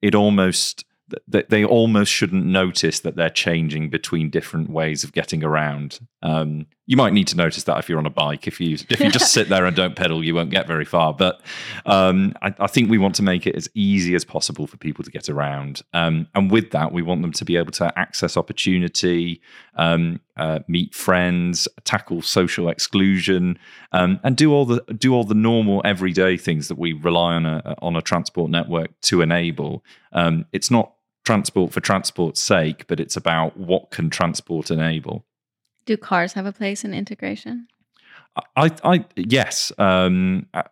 it 0.00 0.14
almost 0.14 0.84
they 1.26 1.64
almost 1.64 2.12
shouldn't 2.12 2.44
notice 2.44 3.00
that 3.00 3.16
they're 3.16 3.30
changing 3.30 3.90
between 3.90 4.30
different 4.30 4.71
ways 4.71 5.04
of 5.04 5.12
getting 5.12 5.42
around. 5.42 6.00
Um, 6.23 6.66
you 6.87 6.97
might 6.97 7.12
need 7.12 7.26
to 7.28 7.37
notice 7.37 7.64
that 7.64 7.78
if 7.78 7.88
you're 7.88 7.99
on 7.99 8.06
a 8.06 8.11
bike. 8.11 8.47
If 8.47 8.61
you 8.61 8.75
if 8.90 9.00
you 9.00 9.11
just 9.11 9.33
sit 9.33 9.49
there 9.49 9.64
and 9.64 9.75
don't 9.75 9.97
pedal, 9.97 10.23
you 10.23 10.35
won't 10.35 10.50
get 10.50 10.66
very 10.66 10.85
far. 10.85 11.14
But 11.14 11.40
um, 11.87 12.35
I, 12.42 12.54
I, 12.59 12.66
think 12.66 12.90
we 12.90 12.99
want 12.99 13.14
to 13.16 13.23
make 13.23 13.47
it 13.47 13.54
as 13.54 13.68
easy 13.75 14.14
as 14.14 14.25
possible 14.25 14.66
for 14.66 14.76
people 14.76 15.02
to 15.04 15.11
get 15.11 15.28
around. 15.28 15.83
Um, 15.94 16.28
and 16.35 16.50
with 16.50 16.71
that, 16.73 16.92
we 16.92 17.02
want 17.02 17.23
them 17.23 17.33
to 17.33 17.44
be 17.44 17.56
able 17.56 17.73
to 17.73 17.99
access 17.99 18.37
opportunity, 18.37 19.40
um, 19.76 20.21
uh, 20.37 20.61
meet 20.68 20.94
friends, 20.94 21.68
tackle 21.85 22.21
social 22.21 22.68
exclusion, 22.68 23.59
um, 23.92 24.21
and 24.23 24.37
do 24.37 24.52
all 24.52 24.66
the 24.66 24.83
do 24.99 25.14
all 25.14 25.25
the 25.25 25.35
normal 25.35 25.80
everyday 25.85 26.37
things 26.37 26.68
that 26.68 26.78
we 26.78 26.92
rely 26.92 27.35
on 27.35 27.47
a 27.47 27.75
on 27.80 27.97
a 27.97 28.02
transport 28.02 28.50
network 28.50 29.00
to 29.02 29.23
enable. 29.23 29.83
Um, 30.12 30.44
it's 30.52 30.71
not 30.71 30.94
transport 31.25 31.73
for 31.73 31.81
transport's 31.81 32.40
sake, 32.40 32.87
but 32.87 33.00
it's 33.00 33.16
about 33.16 33.57
what 33.57 33.90
can 33.90 34.11
transport 34.11 34.71
enable. 34.71 35.25
Do 35.87 35.97
cars 35.97 36.35
have 36.35 36.47
a 36.47 36.52
place 36.52 36.85
in 36.85 36.95
integration? 36.95 37.66
I, 38.57 38.71
I 38.83 39.04
yes, 39.16 39.73
um, 39.78 40.47
uh, 40.54 40.62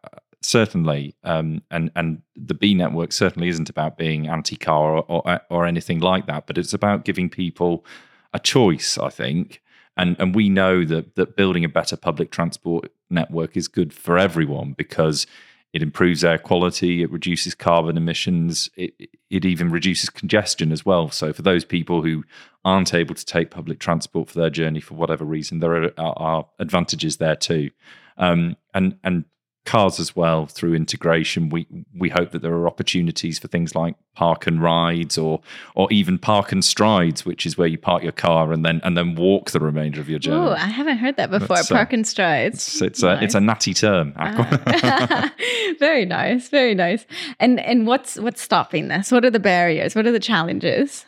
certainly, 0.40 1.14
um, 1.22 1.62
and 1.70 1.90
and 1.94 2.22
the 2.34 2.54
Bee 2.54 2.74
network 2.74 3.12
certainly 3.12 3.48
isn't 3.48 3.70
about 3.70 3.96
being 3.96 4.28
anti-car 4.28 4.96
or, 4.96 5.04
or, 5.08 5.40
or 5.48 5.66
anything 5.66 6.00
like 6.00 6.26
that, 6.26 6.46
but 6.46 6.58
it's 6.58 6.72
about 6.72 7.04
giving 7.04 7.30
people 7.30 7.84
a 8.32 8.38
choice. 8.38 8.98
I 8.98 9.10
think, 9.10 9.62
and 9.96 10.16
and 10.18 10.34
we 10.34 10.48
know 10.48 10.84
that 10.84 11.14
that 11.14 11.36
building 11.36 11.64
a 11.64 11.68
better 11.68 11.96
public 11.96 12.30
transport 12.30 12.90
network 13.10 13.56
is 13.56 13.68
good 13.68 13.92
for 13.92 14.18
everyone 14.18 14.72
because 14.72 15.26
it 15.72 15.82
improves 15.82 16.22
air 16.22 16.38
quality, 16.38 17.02
it 17.02 17.10
reduces 17.10 17.54
carbon 17.54 17.96
emissions, 17.96 18.70
it, 18.76 18.94
it 19.30 19.44
even 19.44 19.70
reduces 19.70 20.10
congestion 20.10 20.70
as 20.70 20.84
well. 20.84 21.10
So, 21.10 21.32
for 21.32 21.42
those 21.42 21.64
people 21.64 22.02
who 22.02 22.24
aren't 22.64 22.94
able 22.94 23.14
to 23.14 23.24
take 23.24 23.50
public 23.50 23.78
transport 23.78 24.28
for 24.28 24.38
their 24.38 24.50
journey 24.50 24.80
for 24.80 24.94
whatever 24.94 25.24
reason, 25.24 25.60
there 25.60 25.84
are, 25.84 25.92
are 25.98 26.46
advantages 26.58 27.16
there 27.16 27.36
too. 27.36 27.70
Um, 28.18 28.56
and 28.74 28.96
and 29.02 29.24
cars 29.64 30.00
as 30.00 30.16
well 30.16 30.46
through 30.46 30.74
integration. 30.74 31.48
We 31.48 31.66
we 31.96 32.08
hope 32.08 32.32
that 32.32 32.42
there 32.42 32.52
are 32.52 32.66
opportunities 32.66 33.38
for 33.38 33.48
things 33.48 33.74
like 33.74 33.94
park 34.14 34.46
and 34.46 34.62
rides 34.62 35.16
or 35.16 35.40
or 35.74 35.90
even 35.92 36.18
park 36.18 36.52
and 36.52 36.64
strides 36.64 37.24
which 37.24 37.46
is 37.46 37.56
where 37.56 37.68
you 37.68 37.78
park 37.78 38.02
your 38.02 38.12
car 38.12 38.52
and 38.52 38.64
then 38.64 38.80
and 38.84 38.96
then 38.96 39.14
walk 39.14 39.52
the 39.52 39.60
remainder 39.60 40.00
of 40.00 40.08
your 40.08 40.18
journey. 40.18 40.50
Oh 40.50 40.52
i 40.52 40.66
haven't 40.66 40.98
heard 40.98 41.16
that 41.16 41.30
before. 41.30 41.58
Uh, 41.58 41.62
park 41.68 41.92
and 41.92 42.06
strides. 42.06 42.56
it's, 42.56 42.82
it's 42.82 43.02
nice. 43.02 43.20
a 43.20 43.24
it's 43.24 43.34
a 43.34 43.40
natty 43.40 43.72
term 43.74 44.12
uh, 44.16 45.28
very 45.78 46.04
nice 46.04 46.48
very 46.48 46.74
nice. 46.74 47.06
And 47.38 47.60
and 47.60 47.86
what's 47.86 48.16
what's 48.16 48.42
stopping 48.42 48.88
this? 48.88 49.10
What 49.12 49.24
are 49.24 49.30
the 49.30 49.40
barriers? 49.40 49.94
What 49.94 50.06
are 50.06 50.12
the 50.12 50.20
challenges 50.20 51.04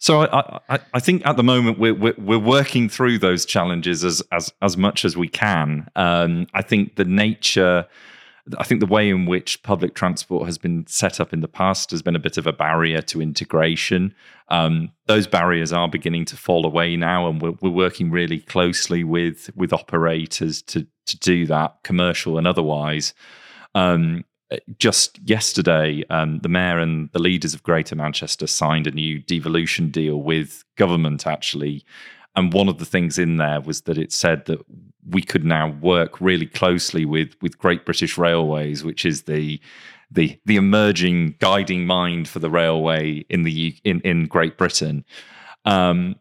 so 0.00 0.22
I, 0.22 0.58
I, 0.70 0.78
I, 0.94 0.98
think 0.98 1.26
at 1.26 1.36
the 1.36 1.42
moment 1.42 1.78
we're, 1.78 1.92
we're, 1.92 2.14
we're 2.16 2.38
working 2.38 2.88
through 2.88 3.18
those 3.18 3.44
challenges 3.44 4.02
as 4.02 4.22
as 4.32 4.50
as 4.62 4.78
much 4.78 5.04
as 5.04 5.14
we 5.14 5.28
can. 5.28 5.90
Um, 5.94 6.46
I 6.54 6.62
think 6.62 6.96
the 6.96 7.04
nature, 7.04 7.86
I 8.58 8.64
think 8.64 8.80
the 8.80 8.86
way 8.86 9.10
in 9.10 9.26
which 9.26 9.62
public 9.62 9.94
transport 9.94 10.46
has 10.46 10.56
been 10.56 10.86
set 10.86 11.20
up 11.20 11.34
in 11.34 11.42
the 11.42 11.48
past 11.48 11.90
has 11.90 12.00
been 12.00 12.16
a 12.16 12.20
bit 12.20 12.38
of 12.38 12.46
a 12.46 12.52
barrier 12.52 13.02
to 13.02 13.20
integration. 13.20 14.14
Um, 14.48 14.90
those 15.06 15.26
barriers 15.26 15.70
are 15.70 15.86
beginning 15.86 16.24
to 16.26 16.36
fall 16.36 16.64
away 16.64 16.96
now, 16.96 17.28
and 17.28 17.42
we're, 17.42 17.54
we're 17.60 17.68
working 17.68 18.10
really 18.10 18.40
closely 18.40 19.04
with 19.04 19.50
with 19.54 19.74
operators 19.74 20.62
to 20.62 20.86
to 21.04 21.18
do 21.18 21.44
that, 21.44 21.76
commercial 21.84 22.38
and 22.38 22.46
otherwise. 22.46 23.12
Um, 23.74 24.24
just 24.78 25.18
yesterday, 25.24 26.04
um, 26.10 26.38
the 26.40 26.48
mayor 26.48 26.78
and 26.78 27.10
the 27.12 27.18
leaders 27.18 27.54
of 27.54 27.62
Greater 27.62 27.94
Manchester 27.94 28.46
signed 28.46 28.86
a 28.86 28.90
new 28.90 29.20
devolution 29.20 29.90
deal 29.90 30.22
with 30.22 30.64
government, 30.76 31.26
actually. 31.26 31.84
And 32.36 32.52
one 32.52 32.68
of 32.68 32.78
the 32.78 32.84
things 32.84 33.18
in 33.18 33.36
there 33.36 33.60
was 33.60 33.82
that 33.82 33.98
it 33.98 34.12
said 34.12 34.46
that 34.46 34.60
we 35.08 35.22
could 35.22 35.44
now 35.44 35.70
work 35.80 36.20
really 36.20 36.46
closely 36.46 37.04
with 37.04 37.34
with 37.42 37.58
Great 37.58 37.84
British 37.84 38.18
Railways, 38.18 38.84
which 38.84 39.04
is 39.04 39.22
the 39.22 39.60
the 40.10 40.38
the 40.46 40.56
emerging 40.56 41.36
guiding 41.38 41.86
mind 41.86 42.28
for 42.28 42.38
the 42.38 42.50
railway 42.50 43.24
in 43.30 43.42
the 43.42 43.76
in 43.84 44.00
in 44.00 44.26
Great 44.26 44.58
Britain. 44.58 45.04
Um, 45.64 46.16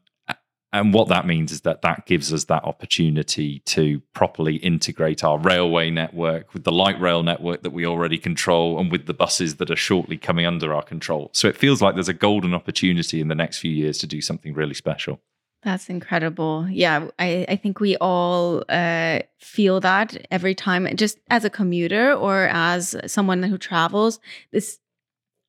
and 0.71 0.93
what 0.93 1.07
that 1.07 1.25
means 1.25 1.51
is 1.51 1.61
that 1.61 1.81
that 1.81 2.05
gives 2.05 2.31
us 2.31 2.45
that 2.45 2.63
opportunity 2.63 3.59
to 3.65 4.01
properly 4.13 4.57
integrate 4.57 5.23
our 5.23 5.39
railway 5.39 5.89
network 5.89 6.53
with 6.53 6.63
the 6.63 6.71
light 6.71 6.99
rail 7.01 7.23
network 7.23 7.63
that 7.63 7.71
we 7.71 7.85
already 7.85 8.19
control 8.19 8.79
and 8.79 8.91
with 8.91 9.07
the 9.07 9.13
buses 9.13 9.55
that 9.55 9.71
are 9.71 9.75
shortly 9.75 10.17
coming 10.17 10.45
under 10.45 10.73
our 10.73 10.83
control. 10.83 11.31
So 11.33 11.47
it 11.47 11.57
feels 11.57 11.81
like 11.81 11.95
there's 11.95 12.09
a 12.09 12.13
golden 12.13 12.53
opportunity 12.53 13.19
in 13.19 13.29
the 13.29 13.35
next 13.35 13.57
few 13.59 13.71
years 13.71 13.97
to 13.99 14.07
do 14.07 14.21
something 14.21 14.53
really 14.53 14.75
special. 14.75 15.19
That's 15.63 15.89
incredible. 15.89 16.67
Yeah, 16.69 17.09
I, 17.19 17.45
I 17.49 17.55
think 17.57 17.79
we 17.79 17.97
all 17.97 18.63
uh, 18.69 19.19
feel 19.39 19.81
that 19.81 20.25
every 20.31 20.55
time, 20.55 20.87
just 20.95 21.17
as 21.29 21.43
a 21.43 21.49
commuter 21.49 22.13
or 22.13 22.47
as 22.47 22.95
someone 23.07 23.43
who 23.43 23.57
travels, 23.57 24.19
this 24.53 24.79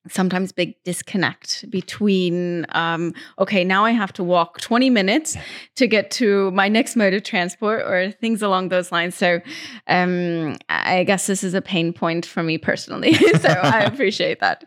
sometimes 0.09 0.50
big 0.50 0.75
disconnect 0.85 1.71
between 1.71 2.64
um, 2.71 3.12
okay 3.38 3.64
now 3.64 3.85
i 3.85 3.90
have 3.90 4.12
to 4.12 4.25
walk 4.25 4.61
20 4.61 4.88
minutes 4.88 5.37
to 5.76 5.87
get 5.87 6.11
to 6.11 6.50
my 6.52 6.69
next 6.69 6.97
mode 6.97 7.12
of 7.12 7.23
transport 7.23 7.83
or 7.83 8.11
things 8.12 8.40
along 8.42 8.71
those 8.71 8.90
lines. 8.90 9.14
So 9.14 9.40
um, 9.87 10.57
i 10.69 11.04
guess 11.04 11.26
this 11.26 11.45
is 11.45 11.54
a 11.54 11.62
pain 11.62 11.92
point 11.92 12.25
for 12.25 12.42
me 12.42 12.59
personally. 12.59 13.14
So 13.40 13.49
i 13.49 13.80
appreciate 13.85 14.40
that 14.40 14.64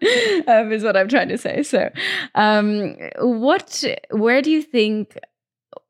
um, 0.48 0.72
is 0.72 0.84
what 0.84 0.96
i'm 0.96 1.08
trying 1.08 1.30
to 1.30 1.38
say. 1.38 1.64
So 1.64 1.90
um, 2.36 2.96
what 3.20 3.84
where 4.12 4.42
do 4.42 4.52
you 4.52 4.62
think 4.62 5.18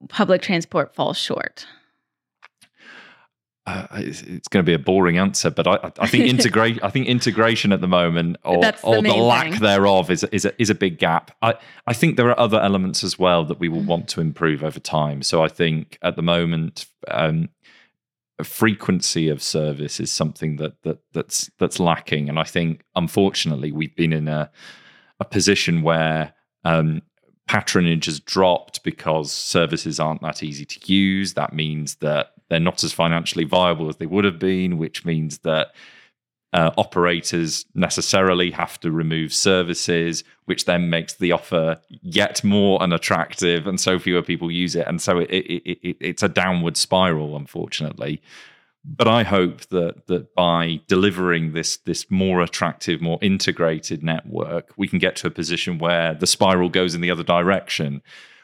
public 0.09 0.41
transport 0.41 0.95
falls 0.95 1.17
short 1.17 1.65
uh, 3.65 3.87
it's, 3.93 4.21
it's, 4.23 4.47
going 4.49 4.63
to 4.63 4.69
be 4.69 4.73
a 4.73 4.79
boring 4.79 5.17
answer, 5.17 5.49
but 5.49 5.67
I, 5.67 5.91
I 5.97 6.07
think 6.07 6.25
integrate. 6.29 6.83
I 6.83 6.89
think 6.89 7.07
integration 7.07 7.71
at 7.71 7.79
the 7.79 7.87
moment, 7.87 8.37
or, 8.43 8.59
the, 8.59 8.81
or 8.83 9.01
the 9.01 9.13
lack 9.13 9.51
thing. 9.51 9.61
thereof, 9.61 10.11
is 10.11 10.25
is 10.25 10.43
a, 10.43 10.61
is 10.61 10.69
a 10.69 10.75
big 10.75 10.99
gap. 10.99 11.31
I 11.41 11.55
I 11.87 11.93
think 11.93 12.17
there 12.17 12.29
are 12.29 12.39
other 12.39 12.59
elements 12.59 13.05
as 13.05 13.17
well 13.17 13.45
that 13.45 13.59
we 13.59 13.69
will 13.69 13.81
want 13.81 14.09
to 14.09 14.21
improve 14.21 14.63
over 14.65 14.81
time. 14.81 15.23
So 15.23 15.41
I 15.43 15.47
think 15.47 15.97
at 16.01 16.17
the 16.17 16.21
moment, 16.21 16.87
um, 17.07 17.49
frequency 18.43 19.29
of 19.29 19.41
service 19.41 20.01
is 20.01 20.11
something 20.11 20.57
that 20.57 20.81
that 20.83 20.99
that's 21.13 21.49
that's 21.57 21.79
lacking, 21.79 22.27
and 22.27 22.39
I 22.39 22.43
think 22.43 22.83
unfortunately 22.95 23.71
we've 23.71 23.95
been 23.95 24.11
in 24.11 24.27
a 24.27 24.51
a 25.21 25.25
position 25.25 25.83
where 25.83 26.33
um, 26.65 27.01
patronage 27.47 28.05
has 28.05 28.19
dropped 28.19 28.83
because 28.83 29.31
services 29.31 29.99
aren't 29.99 30.21
that 30.21 30.43
easy 30.43 30.65
to 30.65 30.93
use. 30.93 31.33
That 31.33 31.53
means 31.53 31.95
that 31.95 32.32
they're 32.49 32.59
not 32.59 32.83
as 32.83 32.93
financially 32.93 33.45
viable 33.45 33.89
as 33.89 33.97
they 33.97 34.05
would 34.05 34.25
have 34.25 34.39
been, 34.39 34.77
which 34.77 35.05
means 35.05 35.39
that 35.39 35.73
uh, 36.53 36.69
operators 36.77 37.65
necessarily 37.73 38.51
have 38.51 38.79
to 38.79 38.91
remove 38.91 39.33
services, 39.33 40.23
which 40.45 40.65
then 40.65 40.89
makes 40.89 41.15
the 41.15 41.31
offer 41.31 41.81
yet 41.89 42.43
more 42.43 42.81
unattractive, 42.81 43.65
and 43.65 43.79
so 43.79 43.97
fewer 43.97 44.21
people 44.21 44.51
use 44.51 44.75
it. 44.75 44.87
And 44.87 45.01
so 45.01 45.17
it, 45.17 45.29
it, 45.31 45.87
it, 45.87 45.97
it's 45.99 46.23
a 46.23 46.29
downward 46.29 46.77
spiral, 46.77 47.35
unfortunately. 47.35 48.21
But 48.85 49.07
I 49.07 49.23
hope 49.23 49.61
that 49.69 50.07
that 50.07 50.35
by 50.35 50.81
delivering 50.87 51.53
this 51.53 51.77
this 51.77 52.11
more 52.11 52.41
attractive, 52.41 53.01
more 53.01 53.17
integrated 53.21 54.03
network, 54.03 54.73
we 54.77 54.87
can 54.87 54.99
get 54.99 55.15
to 55.17 55.27
a 55.27 55.31
position 55.31 55.79
where 55.79 56.13
the 56.13 56.27
spiral 56.27 56.69
goes 56.69 56.93
in 56.93 57.01
the 57.01 57.09
other 57.09 57.23
direction 57.23 58.01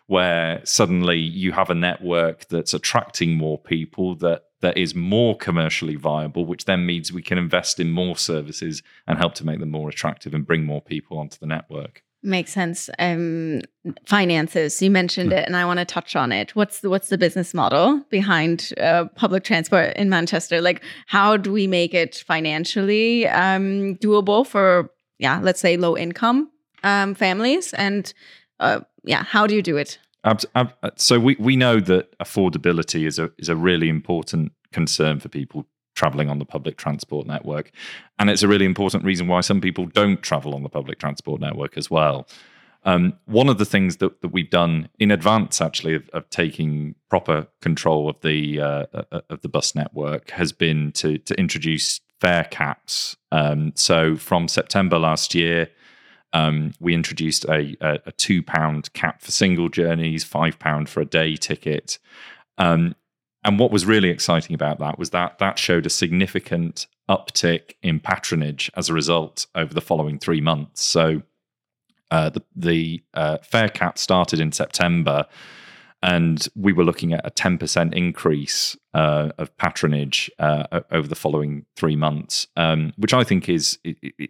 where 0.09 0.59
suddenly 0.63 1.19
you 1.19 1.51
have 1.51 1.69
a 1.69 1.75
network 1.75 2.47
that's 2.47 2.73
attracting 2.73 3.37
more 3.37 3.59
people 3.59 4.15
that 4.15 4.45
that 4.61 4.75
is 4.75 4.95
more 4.95 5.37
commercially 5.37 5.95
viable, 5.95 6.45
which 6.45 6.65
then 6.65 6.83
means 6.83 7.13
we 7.13 7.21
can 7.21 7.37
invest 7.37 7.79
in 7.79 7.91
more 7.91 8.17
services 8.17 8.81
and 9.05 9.19
help 9.19 9.35
to 9.35 9.45
make 9.45 9.59
them 9.59 9.69
more 9.69 9.87
attractive 9.87 10.33
and 10.33 10.47
bring 10.47 10.65
more 10.65 10.81
people 10.81 11.19
onto 11.19 11.37
the 11.37 11.45
network. 11.45 12.03
Makes 12.23 12.51
sense. 12.51 12.89
Um, 12.97 13.61
finances. 14.07 14.81
You 14.81 14.89
mentioned 14.89 15.31
it, 15.31 15.45
and 15.45 15.55
I 15.55 15.63
want 15.63 15.77
to 15.77 15.85
touch 15.85 16.15
on 16.15 16.31
it. 16.31 16.55
What's 16.55 16.79
the 16.79 16.89
what's 16.89 17.09
the 17.09 17.17
business 17.17 17.53
model 17.53 18.03
behind 18.09 18.73
uh, 18.81 19.05
public 19.15 19.43
transport 19.43 19.95
in 19.95 20.09
Manchester? 20.09 20.59
Like, 20.59 20.83
how 21.05 21.37
do 21.37 21.51
we 21.51 21.67
make 21.67 21.93
it 21.93 22.23
financially 22.27 23.27
um, 23.27 23.95
doable 23.97 24.45
for 24.45 24.89
yeah, 25.19 25.39
let's 25.43 25.61
say 25.61 25.77
low 25.77 25.95
income 25.95 26.49
um, 26.83 27.13
families? 27.13 27.73
And 27.73 28.11
uh, 28.59 28.79
yeah, 29.09 29.23
how 29.23 29.47
do 29.47 29.55
you 29.55 29.63
do 29.63 29.75
it? 29.75 29.97
so 30.95 31.19
we 31.19 31.35
we 31.39 31.55
know 31.55 31.79
that 31.79 32.17
affordability 32.19 33.07
is 33.07 33.17
a 33.17 33.31
is 33.39 33.49
a 33.49 33.55
really 33.55 33.89
important 33.89 34.51
concern 34.71 35.19
for 35.19 35.29
people 35.29 35.65
traveling 35.95 36.29
on 36.29 36.37
the 36.37 36.45
public 36.45 36.77
transport 36.77 37.25
network. 37.25 37.71
And 38.19 38.29
it's 38.29 38.43
a 38.43 38.47
really 38.47 38.65
important 38.65 39.03
reason 39.03 39.27
why 39.27 39.41
some 39.41 39.59
people 39.59 39.85
don't 39.87 40.21
travel 40.21 40.53
on 40.53 40.63
the 40.63 40.69
public 40.69 40.99
transport 40.99 41.41
network 41.41 41.77
as 41.77 41.89
well. 41.89 42.27
Um, 42.85 43.13
one 43.25 43.49
of 43.49 43.57
the 43.57 43.65
things 43.65 43.97
that, 43.97 44.21
that 44.21 44.29
we've 44.29 44.49
done 44.49 44.87
in 44.99 45.11
advance, 45.11 45.59
actually, 45.59 45.95
of, 45.95 46.07
of 46.13 46.29
taking 46.29 46.95
proper 47.09 47.47
control 47.61 48.09
of 48.09 48.21
the 48.21 48.61
uh, 48.61 48.85
uh, 48.93 49.21
of 49.29 49.41
the 49.41 49.49
bus 49.49 49.73
network, 49.73 50.29
has 50.31 50.51
been 50.51 50.91
to 50.93 51.17
to 51.17 51.33
introduce 51.35 51.99
fare 52.21 52.45
caps. 52.45 53.17
Um, 53.31 53.71
so 53.75 54.15
from 54.15 54.47
September 54.47 54.99
last 54.99 55.33
year, 55.33 55.69
um, 56.33 56.73
we 56.79 56.93
introduced 56.93 57.45
a, 57.45 57.75
a, 57.81 57.99
a, 58.05 58.11
two 58.13 58.43
pound 58.43 58.93
cap 58.93 59.21
for 59.21 59.31
single 59.31 59.69
journeys, 59.69 60.23
five 60.23 60.59
pound 60.59 60.87
for 60.89 61.01
a 61.01 61.05
day 61.05 61.35
ticket. 61.35 61.97
Um, 62.57 62.95
and 63.43 63.57
what 63.57 63.71
was 63.71 63.85
really 63.85 64.09
exciting 64.09 64.53
about 64.53 64.79
that 64.79 64.99
was 64.99 65.11
that 65.11 65.39
that 65.39 65.57
showed 65.57 65.85
a 65.85 65.89
significant 65.89 66.87
uptick 67.09 67.73
in 67.81 67.99
patronage 67.99 68.69
as 68.75 68.89
a 68.89 68.93
result 68.93 69.47
over 69.55 69.73
the 69.73 69.81
following 69.81 70.19
three 70.19 70.41
months. 70.41 70.83
So 70.85 71.23
uh, 72.11 72.29
the, 72.29 72.43
the 72.55 73.03
uh, 73.13 73.37
fare 73.41 73.69
cap 73.69 73.97
started 73.97 74.39
in 74.39 74.51
September, 74.51 75.25
and 76.01 76.47
we 76.55 76.71
were 76.71 76.83
looking 76.83 77.13
at 77.13 77.25
a 77.25 77.31
10% 77.31 77.93
increase 77.93 78.77
uh, 78.93 79.29
of 79.37 79.55
patronage 79.57 80.31
uh, 80.39 80.81
over 80.91 81.07
the 81.07 81.15
following 81.15 81.65
three 81.75 81.95
months, 81.95 82.47
um, 82.55 82.93
which 82.97 83.13
I 83.13 83.23
think 83.23 83.49
is 83.49 83.77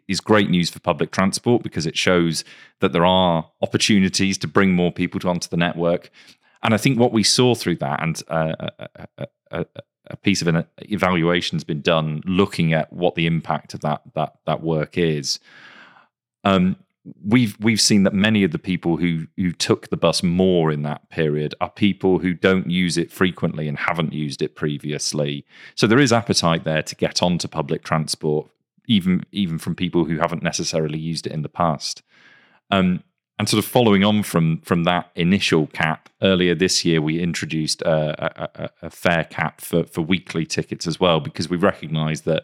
is 0.08 0.20
great 0.20 0.50
news 0.50 0.70
for 0.70 0.80
public 0.80 1.12
transport 1.12 1.64
because 1.64 1.86
it 1.86 1.98
shows 1.98 2.44
that 2.80 2.92
there 2.92 3.06
are 3.06 3.50
opportunities 3.62 4.38
to 4.40 4.48
bring 4.48 4.74
more 4.74 4.92
people 4.92 5.30
onto 5.30 5.48
the 5.48 5.58
network 5.58 6.10
and 6.64 6.74
I 6.74 6.78
think 6.78 7.00
what 7.00 7.14
we 7.14 7.24
saw 7.24 7.56
through 7.56 7.78
that, 7.78 8.02
and 8.02 8.22
uh, 8.28 8.54
a, 8.80 8.98
a, 9.18 9.28
a, 9.52 9.66
a, 10.08 10.18
piece 10.18 10.42
of 10.42 10.48
an 10.48 10.66
evaluation 10.80 11.56
has 11.56 11.64
been 11.64 11.82
done 11.82 12.22
looking 12.26 12.74
at 12.74 12.92
what 12.92 13.16
the 13.16 13.28
impact 13.28 13.74
of 13.74 13.82
that 13.82 14.02
that 14.16 14.36
that 14.46 14.62
work 14.62 14.98
is. 14.98 15.40
Um, 16.44 16.76
we've 17.26 17.58
we've 17.60 17.82
seen 17.82 18.04
that 18.04 18.14
many 18.14 18.44
of 18.44 18.52
the 18.52 18.60
people 18.60 18.98
who 18.98 19.28
who 19.38 19.52
took 19.52 19.90
the 19.90 19.98
bus 19.98 20.22
more 20.24 20.72
in 20.72 20.84
that 20.84 21.10
period 21.10 21.56
are 21.62 21.70
people 21.70 22.20
who 22.20 22.34
don't 22.34 22.70
use 22.70 22.98
it 22.98 23.12
frequently 23.12 23.68
and 23.68 23.78
haven't 23.78 24.14
used 24.14 24.42
it 24.42 24.56
previously. 24.56 25.46
So 25.76 25.88
there 25.88 26.00
is 26.00 26.14
appetite 26.14 26.64
there 26.64 26.84
to 26.84 26.96
get 26.96 27.24
onto 27.24 27.48
public 27.48 27.84
transport, 27.84 28.50
even 28.88 29.24
even 29.32 29.60
from 29.60 29.76
people 29.76 30.06
who 30.06 30.18
haven't 30.20 30.44
necessarily 30.44 31.00
used 31.00 31.26
it 31.26 31.34
in 31.34 31.42
the 31.42 31.50
past. 31.50 32.04
Um, 32.72 33.04
and 33.40 33.48
sort 33.48 33.64
of 33.64 33.72
following 33.72 34.04
on 34.04 34.24
from 34.24 34.60
from 34.62 34.84
that 34.84 35.12
initial 35.16 35.68
cap, 35.68 36.10
earlier 36.22 36.54
this 36.54 36.84
year 36.84 37.02
we 37.02 37.22
introduced 37.22 37.82
a, 37.84 38.66
a, 38.66 38.70
a 38.82 38.90
fare 38.90 39.24
cap 39.24 39.62
for, 39.62 39.86
for 39.86 40.02
weekly 40.02 40.46
tickets 40.46 40.86
as 40.86 41.00
well, 41.00 41.22
because 41.22 41.50
we 41.50 41.56
recognise 41.56 42.22
that 42.22 42.44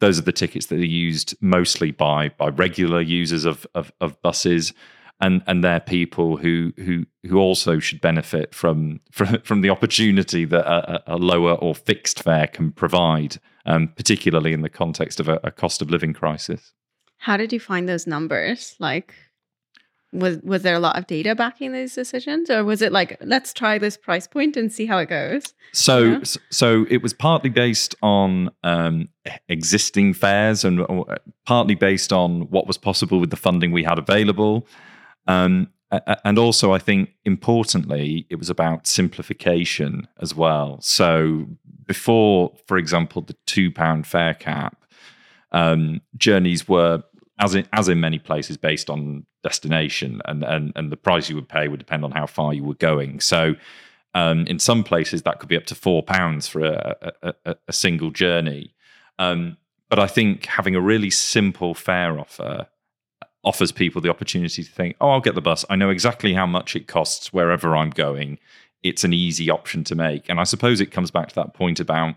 those 0.00 0.18
are 0.18 0.22
the 0.22 0.32
tickets 0.32 0.66
that 0.66 0.76
are 0.76 0.84
used 0.84 1.34
mostly 1.40 1.90
by 1.90 2.30
by 2.30 2.48
regular 2.48 3.00
users 3.00 3.44
of 3.44 3.66
of, 3.74 3.92
of 4.00 4.20
buses, 4.22 4.72
and 5.20 5.42
and 5.46 5.64
they're 5.64 5.80
people 5.80 6.36
who 6.36 6.72
who 6.76 7.06
who 7.28 7.38
also 7.38 7.78
should 7.78 8.00
benefit 8.00 8.54
from 8.54 9.00
from, 9.12 9.40
from 9.40 9.60
the 9.60 9.70
opportunity 9.70 10.44
that 10.44 10.66
a, 10.66 11.14
a 11.14 11.16
lower 11.16 11.54
or 11.54 11.74
fixed 11.74 12.22
fare 12.22 12.46
can 12.46 12.72
provide, 12.72 13.38
um, 13.64 13.88
particularly 13.88 14.52
in 14.52 14.62
the 14.62 14.70
context 14.70 15.20
of 15.20 15.28
a, 15.28 15.40
a 15.42 15.50
cost 15.50 15.82
of 15.82 15.90
living 15.90 16.12
crisis. 16.12 16.72
How 17.18 17.36
did 17.36 17.52
you 17.52 17.60
find 17.60 17.88
those 17.88 18.06
numbers? 18.06 18.76
Like 18.78 19.14
was 20.12 20.38
was 20.42 20.62
there 20.62 20.74
a 20.74 20.80
lot 20.80 20.96
of 20.98 21.06
data 21.06 21.34
backing 21.34 21.72
those 21.72 21.94
decisions? 21.94 22.50
Or 22.50 22.64
was 22.64 22.82
it 22.82 22.92
like 22.92 23.16
let's 23.20 23.52
try 23.52 23.78
this 23.78 23.96
price 23.96 24.26
point 24.26 24.56
and 24.56 24.72
see 24.72 24.86
how 24.86 24.98
it 24.98 25.08
goes? 25.08 25.54
So 25.72 26.22
so 26.50 26.86
it 26.88 27.02
was 27.02 27.12
partly 27.12 27.50
based 27.50 27.94
on 28.02 28.50
um, 28.62 29.08
existing 29.48 30.14
fares 30.14 30.64
and 30.64 30.80
uh, 30.80 31.04
partly 31.44 31.74
based 31.74 32.12
on 32.12 32.42
what 32.50 32.66
was 32.66 32.78
possible 32.78 33.18
with 33.18 33.30
the 33.30 33.36
funding 33.36 33.72
we 33.72 33.84
had 33.84 33.98
available. 33.98 34.66
Um, 35.26 35.68
and 36.24 36.36
also 36.36 36.72
i 36.72 36.78
think 36.78 37.10
importantly 37.24 38.26
it 38.28 38.36
was 38.36 38.50
about 38.50 38.86
simplification 38.86 40.08
as 40.20 40.34
well. 40.34 40.78
So 40.80 41.46
before 41.86 42.52
for 42.66 42.76
example 42.76 43.22
the 43.22 43.36
two 43.46 43.70
pound 43.70 44.06
fare 44.06 44.34
cap 44.34 44.84
um, 45.52 46.00
journeys 46.16 46.68
were 46.68 47.02
as 47.38 47.54
in 47.54 47.66
as 47.72 47.88
in 47.88 48.00
many 48.00 48.18
places 48.18 48.56
based 48.56 48.88
on 48.88 49.26
destination 49.42 50.20
and 50.24 50.42
and 50.44 50.72
and 50.74 50.90
the 50.90 50.96
price 50.96 51.28
you 51.28 51.36
would 51.36 51.48
pay 51.48 51.68
would 51.68 51.78
depend 51.78 52.04
on 52.04 52.10
how 52.12 52.26
far 52.26 52.54
you 52.54 52.64
were 52.64 52.74
going. 52.74 53.20
So 53.20 53.54
um, 54.14 54.46
in 54.46 54.58
some 54.58 54.82
places 54.82 55.22
that 55.22 55.40
could 55.40 55.48
be 55.48 55.56
up 55.56 55.66
to 55.66 55.74
four 55.74 56.02
pounds 56.02 56.48
for 56.48 56.64
a, 56.64 57.12
a, 57.22 57.34
a, 57.44 57.56
a 57.68 57.72
single 57.72 58.10
journey. 58.10 58.74
Um, 59.18 59.58
but 59.88 59.98
i 59.98 60.06
think 60.06 60.46
having 60.46 60.74
a 60.74 60.80
really 60.80 61.10
simple 61.10 61.74
fare 61.74 62.18
offer 62.18 62.66
offers 63.44 63.70
people 63.70 64.00
the 64.00 64.10
opportunity 64.10 64.62
to 64.62 64.70
think 64.70 64.96
oh 65.00 65.10
i'll 65.10 65.20
get 65.20 65.34
the 65.34 65.40
bus. 65.40 65.64
I 65.70 65.76
know 65.76 65.90
exactly 65.90 66.32
how 66.32 66.46
much 66.46 66.74
it 66.74 66.88
costs 66.88 67.32
wherever 67.32 67.76
i'm 67.76 67.90
going. 67.90 68.38
It's 68.82 69.04
an 69.04 69.12
easy 69.12 69.50
option 69.50 69.84
to 69.84 69.94
make. 69.94 70.28
And 70.28 70.40
i 70.40 70.44
suppose 70.44 70.80
it 70.80 70.90
comes 70.90 71.10
back 71.10 71.28
to 71.28 71.34
that 71.36 71.54
point 71.54 71.80
about 71.80 72.14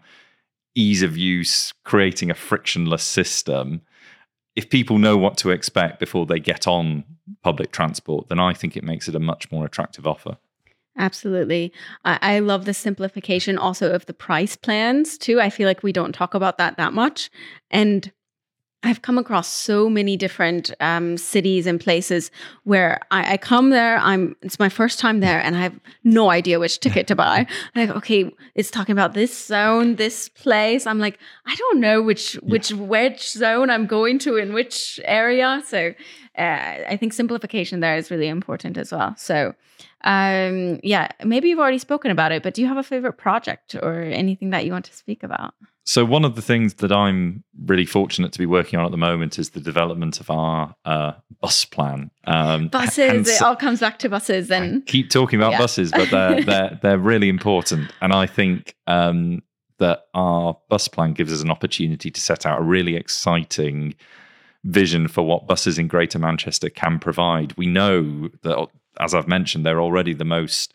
ease 0.76 1.04
of 1.04 1.18
use 1.18 1.74
creating 1.84 2.32
a 2.32 2.36
frictionless 2.36 3.04
system 3.04 3.82
if 4.60 4.70
people 4.70 4.98
know 4.98 5.16
what 5.16 5.38
to 5.38 5.52
expect 5.52 6.02
before 6.02 6.26
they 6.26 6.38
get 6.38 6.68
on 6.68 7.06
public 7.42 7.72
transport, 7.72 8.28
then 8.28 8.40
I 8.40 8.54
think 8.54 8.76
it 8.76 8.84
makes 8.84 9.08
it 9.08 9.16
a 9.16 9.20
much 9.20 9.50
more 9.54 9.66
attractive 9.66 10.06
offer. 10.06 10.36
Absolutely. 10.98 11.72
I, 12.04 12.20
I, 12.22 12.40
love 12.40 12.66
the 12.66 12.74
simplification 12.74 13.58
also 13.58 13.94
of 13.94 14.06
the 14.06 14.14
price 14.14 14.58
plans 14.58 15.18
too. 15.18 15.40
I 15.40 15.50
feel 15.50 15.66
like 15.66 15.82
we 15.82 15.94
don't 15.94 16.12
talk 16.12 16.34
about 16.34 16.58
that 16.58 16.76
that 16.76 16.92
much. 16.92 17.32
And 17.72 18.12
I've 18.82 19.02
come 19.02 19.18
across 19.18 19.48
so 19.48 19.90
many 19.90 20.16
different 20.16 20.72
um, 20.80 21.18
cities 21.18 21.68
and 21.68 21.82
places 21.82 22.32
where 22.64 23.02
I, 23.12 23.34
I, 23.34 23.38
come 23.38 23.72
there. 23.72 23.98
I'm 23.98 24.38
it's 24.42 24.58
my 24.58 24.70
first 24.70 25.00
time 25.00 25.20
there, 25.20 25.42
and 25.42 25.58
I 25.58 25.62
have 25.62 25.78
no 26.06 26.30
idea 26.30 26.60
which 26.60 26.80
ticket 26.80 27.06
to 27.08 27.16
buy. 27.16 27.46
I'm 27.76 27.88
like, 27.88 27.98
okay, 27.98 28.32
it's 28.56 28.72
talking 28.72 28.94
about 28.94 29.14
this 29.14 29.48
zone, 29.48 29.98
this 29.98 30.30
place. 30.30 30.88
I'm 30.88 31.00
like, 31.00 31.20
I 31.46 31.56
don't 31.56 31.82
know 31.82 32.02
which 32.02 32.34
which 32.36 32.72
which 32.72 33.30
zone 33.32 33.70
I'm 33.70 33.86
going 33.86 34.18
to 34.20 34.38
in 34.38 34.54
which 34.54 34.98
area. 35.04 35.62
So 35.68 35.94
uh, 36.38 36.42
I 36.88 36.96
think 36.98 37.12
simplification 37.12 37.82
there 37.82 37.98
is 37.98 38.10
really 38.10 38.30
important 38.30 38.78
as 38.78 38.94
well. 38.94 39.14
So 39.18 39.56
um, 40.06 40.80
yeah, 40.84 41.10
maybe 41.26 41.50
you've 41.50 41.60
already 41.60 41.80
spoken 41.80 42.12
about 42.12 42.32
it, 42.32 42.44
but 42.44 42.54
do 42.54 42.62
you 42.62 42.68
have 42.70 42.78
a 42.78 42.84
favorite 42.84 43.18
project 43.18 43.76
or 43.76 44.00
anything 44.02 44.52
that 44.52 44.66
you 44.66 44.72
want 44.72 44.86
to 44.86 44.94
speak 44.96 45.24
about? 45.24 45.54
So 45.90 46.06
one 46.06 46.24
of 46.24 46.36
the 46.36 46.44
things 46.44 46.76
that 46.76 46.92
I'm 46.92 47.44
really 47.66 47.88
fortunate 47.88 48.32
to 48.34 48.38
be 48.38 48.46
working 48.46 48.78
on 48.78 48.86
at 48.86 48.92
the 48.92 48.98
moment 48.98 49.40
is 49.40 49.50
the 49.50 49.60
development 49.60 50.20
of 50.20 50.30
our 50.30 50.76
uh, 50.86 51.14
bus 51.42 51.66
plan. 51.66 52.12
Um, 52.26 52.68
buses, 52.68 53.28
it 53.28 53.42
all 53.42 53.56
comes 53.56 53.80
back 53.80 53.98
to 54.00 54.10
buses. 54.10 54.52
And 54.52 54.84
I 54.84 54.92
keep 54.92 55.10
talking 55.10 55.40
about 55.40 55.54
yeah. 55.54 55.58
buses, 55.58 55.90
but 55.90 56.12
they're 56.12 56.44
they're 56.46 56.80
they're 56.84 56.98
really 57.00 57.28
important, 57.28 57.92
and 58.02 58.14
I 58.14 58.28
think 58.28 58.76
um, 58.86 59.42
that 59.80 60.02
our 60.14 60.56
bus 60.70 60.88
plan 60.88 61.14
gives 61.14 61.34
us 61.34 61.42
an 61.42 61.50
opportunity 61.50 62.12
to 62.12 62.22
set 62.22 62.46
out 62.46 62.60
a 62.60 62.64
really 62.64 62.96
exciting 62.96 63.96
vision 64.66 65.08
for 65.08 65.24
what 65.24 65.48
buses 65.48 65.80
in 65.80 65.88
Greater 65.88 66.20
Manchester 66.20 66.70
can 66.70 67.00
provide. 67.00 67.58
We 67.58 67.66
know 67.66 68.30
that, 68.44 68.68
as 69.00 69.16
I've 69.16 69.28
mentioned, 69.28 69.66
they're 69.66 69.82
already 69.82 70.14
the 70.14 70.24
most 70.24 70.72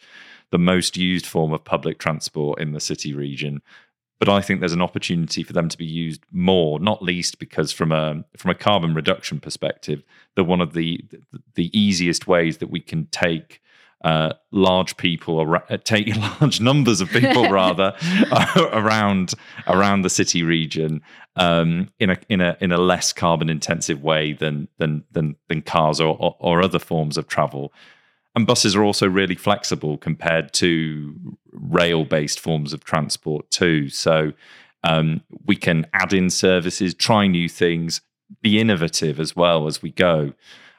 the 0.51 0.59
most 0.59 0.97
used 0.97 1.27
form 1.27 1.53
of 1.53 1.65
public 1.65 1.99
transport 1.99 2.61
in 2.61 2.73
the 2.73 2.81
city 2.81 3.15
region 3.15 3.63
but 4.25 4.33
I 4.33 4.41
think 4.41 4.61
there's 4.61 4.73
an 4.73 4.81
opportunity 4.81 5.43
for 5.43 5.53
them 5.53 5.69
to 5.69 5.77
be 5.77 5.85
used 5.85 6.23
more, 6.33 6.81
not 6.81 7.03
least 7.03 7.39
because 7.39 7.73
from 7.73 7.93
a 7.93 8.25
from 8.39 8.51
a 8.51 8.55
carbon 8.55 8.95
reduction 8.95 9.39
perspective, 9.39 10.03
they're 10.35 10.45
one 10.45 10.63
of 10.63 10.73
the 10.73 11.05
the 11.57 11.79
easiest 11.79 12.27
ways 12.27 12.57
that 12.59 12.71
we 12.71 12.81
can 12.81 13.05
take 13.09 13.61
uh, 14.03 14.33
large 14.51 14.97
people 14.97 15.39
or 15.39 15.63
uh, 15.71 15.77
take 15.77 16.17
large 16.41 16.59
numbers 16.59 17.03
of 17.03 17.11
people 17.11 17.51
rather 17.51 17.95
around 18.73 19.35
around 19.67 20.03
the 20.03 20.11
city 20.11 20.43
region 20.43 21.03
um, 21.37 21.91
in 21.99 22.09
a 22.09 22.17
in 22.31 22.41
a 22.41 22.57
in 22.63 22.73
a 22.73 22.79
less 22.79 23.13
carbon 23.13 23.51
intensive 23.51 24.03
way 24.03 24.33
than 24.33 24.69
than 24.79 25.05
than 25.13 25.37
than 25.49 25.61
cars 25.61 26.01
or, 26.01 26.17
or, 26.19 26.35
or 26.39 26.63
other 26.63 26.79
forms 26.79 27.19
of 27.19 27.29
travel. 27.29 27.75
And 28.35 28.47
buses 28.47 28.75
are 28.75 28.83
also 28.83 29.09
really 29.09 29.35
flexible 29.35 29.97
compared 29.97 30.53
to 30.55 31.15
rail 31.53 32.05
based 32.05 32.41
forms 32.41 32.73
of 32.73 32.85
transport 32.85 33.51
too. 33.51 33.89
So 33.89 34.33
um, 34.83 35.23
we 35.47 35.57
can 35.57 35.87
add 35.93 36.13
in 36.13 36.31
services, 36.31 36.95
try 36.95 37.27
new 37.27 37.49
things, 37.49 38.01
be 38.43 38.59
innovative 38.59 39.21
as 39.21 39.37
well 39.37 39.67
as 39.67 39.83
we 39.83 39.91
go. 39.91 40.33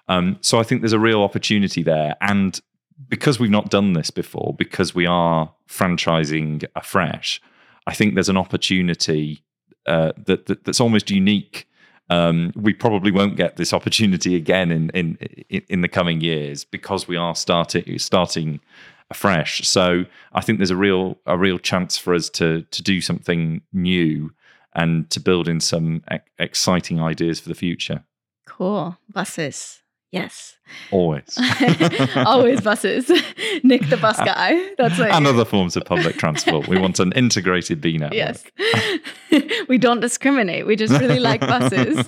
Um, 0.08 0.38
so 0.42 0.60
I 0.60 0.64
think 0.64 0.82
there's 0.82 0.94
a 0.94 1.00
real 1.00 1.24
opportunity 1.24 1.82
there. 1.82 2.16
And 2.22 2.60
because 3.08 3.40
we've 3.40 3.50
not 3.50 3.70
done 3.70 3.94
this 3.94 4.12
before, 4.12 4.54
because 4.58 4.94
we 4.94 5.06
are 5.06 5.54
franchising 5.68 6.66
afresh, 6.76 7.42
I 7.88 7.94
think 7.94 8.14
there's 8.14 8.30
an 8.30 8.38
opportunity 8.38 9.44
uh, 9.86 10.12
that, 10.26 10.48
that, 10.48 10.66
that's 10.66 10.82
almost 10.82 11.10
unique 11.10 11.68
um, 12.10 12.52
we 12.56 12.74
probably 12.74 13.12
won't 13.12 13.36
get 13.36 13.58
this 13.58 13.74
opportunity 13.74 14.36
again 14.36 14.72
in, 14.72 14.90
in 14.92 15.16
in 15.50 15.82
the 15.82 15.88
coming 15.88 16.22
years 16.22 16.64
because 16.64 17.08
we 17.08 17.16
are 17.16 17.36
starting 17.36 17.98
starting 17.98 18.60
afresh. 19.10 19.68
So 19.68 20.06
I 20.34 20.42
think 20.42 20.60
there's 20.60 20.72
a 20.72 20.76
real 20.76 21.18
a 21.26 21.38
real 21.38 21.60
chance 21.60 21.98
for 21.98 22.14
us 22.14 22.30
to 22.32 22.62
to 22.62 22.84
do 22.84 23.02
something 23.02 23.62
new 23.74 24.32
and 24.74 25.10
to 25.10 25.20
build 25.20 25.48
in 25.48 25.60
some 25.60 26.04
exciting 26.38 27.02
ideas 27.02 27.40
for 27.40 27.50
the 27.50 27.56
future. 27.56 28.04
Cool 28.46 28.98
buses. 29.12 29.82
Yes. 30.12 30.56
Always. 30.92 31.38
Always 32.16 32.62
buses. 32.62 33.10
Nick 33.64 33.90
the 33.90 33.98
bus 33.98 34.18
guy. 34.18 34.70
That's 34.78 34.98
like 34.98 35.12
and 35.12 35.28
other 35.28 35.44
forms 35.44 35.76
of 35.76 35.84
public 35.84 36.16
transport. 36.18 36.68
We 36.68 36.80
want 36.80 37.00
an 37.00 37.12
integrated 37.14 37.82
Bee 37.82 37.98
network. 37.98 38.14
Yes. 38.14 38.44
we 39.68 39.78
don't 39.78 40.00
discriminate. 40.00 40.66
We 40.66 40.76
just 40.76 40.98
really 41.00 41.20
like 41.20 41.42
buses. 41.42 42.08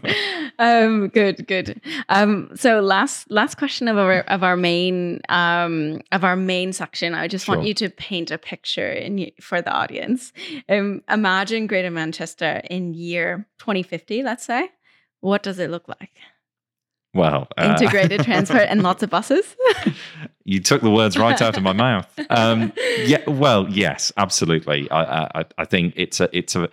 Um, 0.57 1.09
good, 1.09 1.47
good. 1.47 1.81
Um, 2.09 2.49
so 2.55 2.79
last 2.79 3.29
last 3.29 3.57
question 3.57 3.87
of 3.87 3.97
our 3.97 4.21
of 4.21 4.41
our 4.41 4.55
main 4.55 5.19
um, 5.29 6.01
of 6.11 6.23
our 6.23 6.35
main 6.35 6.73
section. 6.73 7.13
I 7.13 7.27
just 7.27 7.45
Sure. 7.45 7.55
want 7.55 7.67
you 7.67 7.73
to 7.75 7.89
paint 7.89 8.31
a 8.31 8.37
picture 8.37 8.89
in 8.89 9.31
for 9.41 9.61
the 9.61 9.71
audience. 9.71 10.31
Um, 10.69 11.01
imagine 11.09 11.67
Greater 11.67 11.91
Manchester 11.91 12.61
in 12.69 12.93
year 12.93 13.47
2050, 13.59 14.23
let's 14.23 14.45
say. 14.45 14.69
What 15.19 15.43
does 15.43 15.59
it 15.59 15.69
look 15.69 15.87
like? 15.87 16.11
Well, 17.17 17.47
uh, 17.57 17.75
Integrated 17.77 18.23
transport 18.23 18.67
and 18.69 18.83
lots 18.83 19.01
of 19.01 19.09
buses. 19.09 19.55
you 20.45 20.59
took 20.59 20.83
the 20.83 20.91
words 20.91 21.17
right 21.17 21.41
out 21.41 21.57
of 21.57 21.63
my 21.63 21.73
mouth. 21.73 22.07
Um, 22.29 22.73
yeah, 23.05 23.27
well, 23.27 23.67
yes, 23.69 24.11
absolutely. 24.17 24.89
I, 24.91 25.23
I, 25.23 25.45
I 25.57 25.65
think 25.65 25.93
it's 25.95 26.19
a, 26.19 26.29
it's 26.37 26.55
a, 26.55 26.69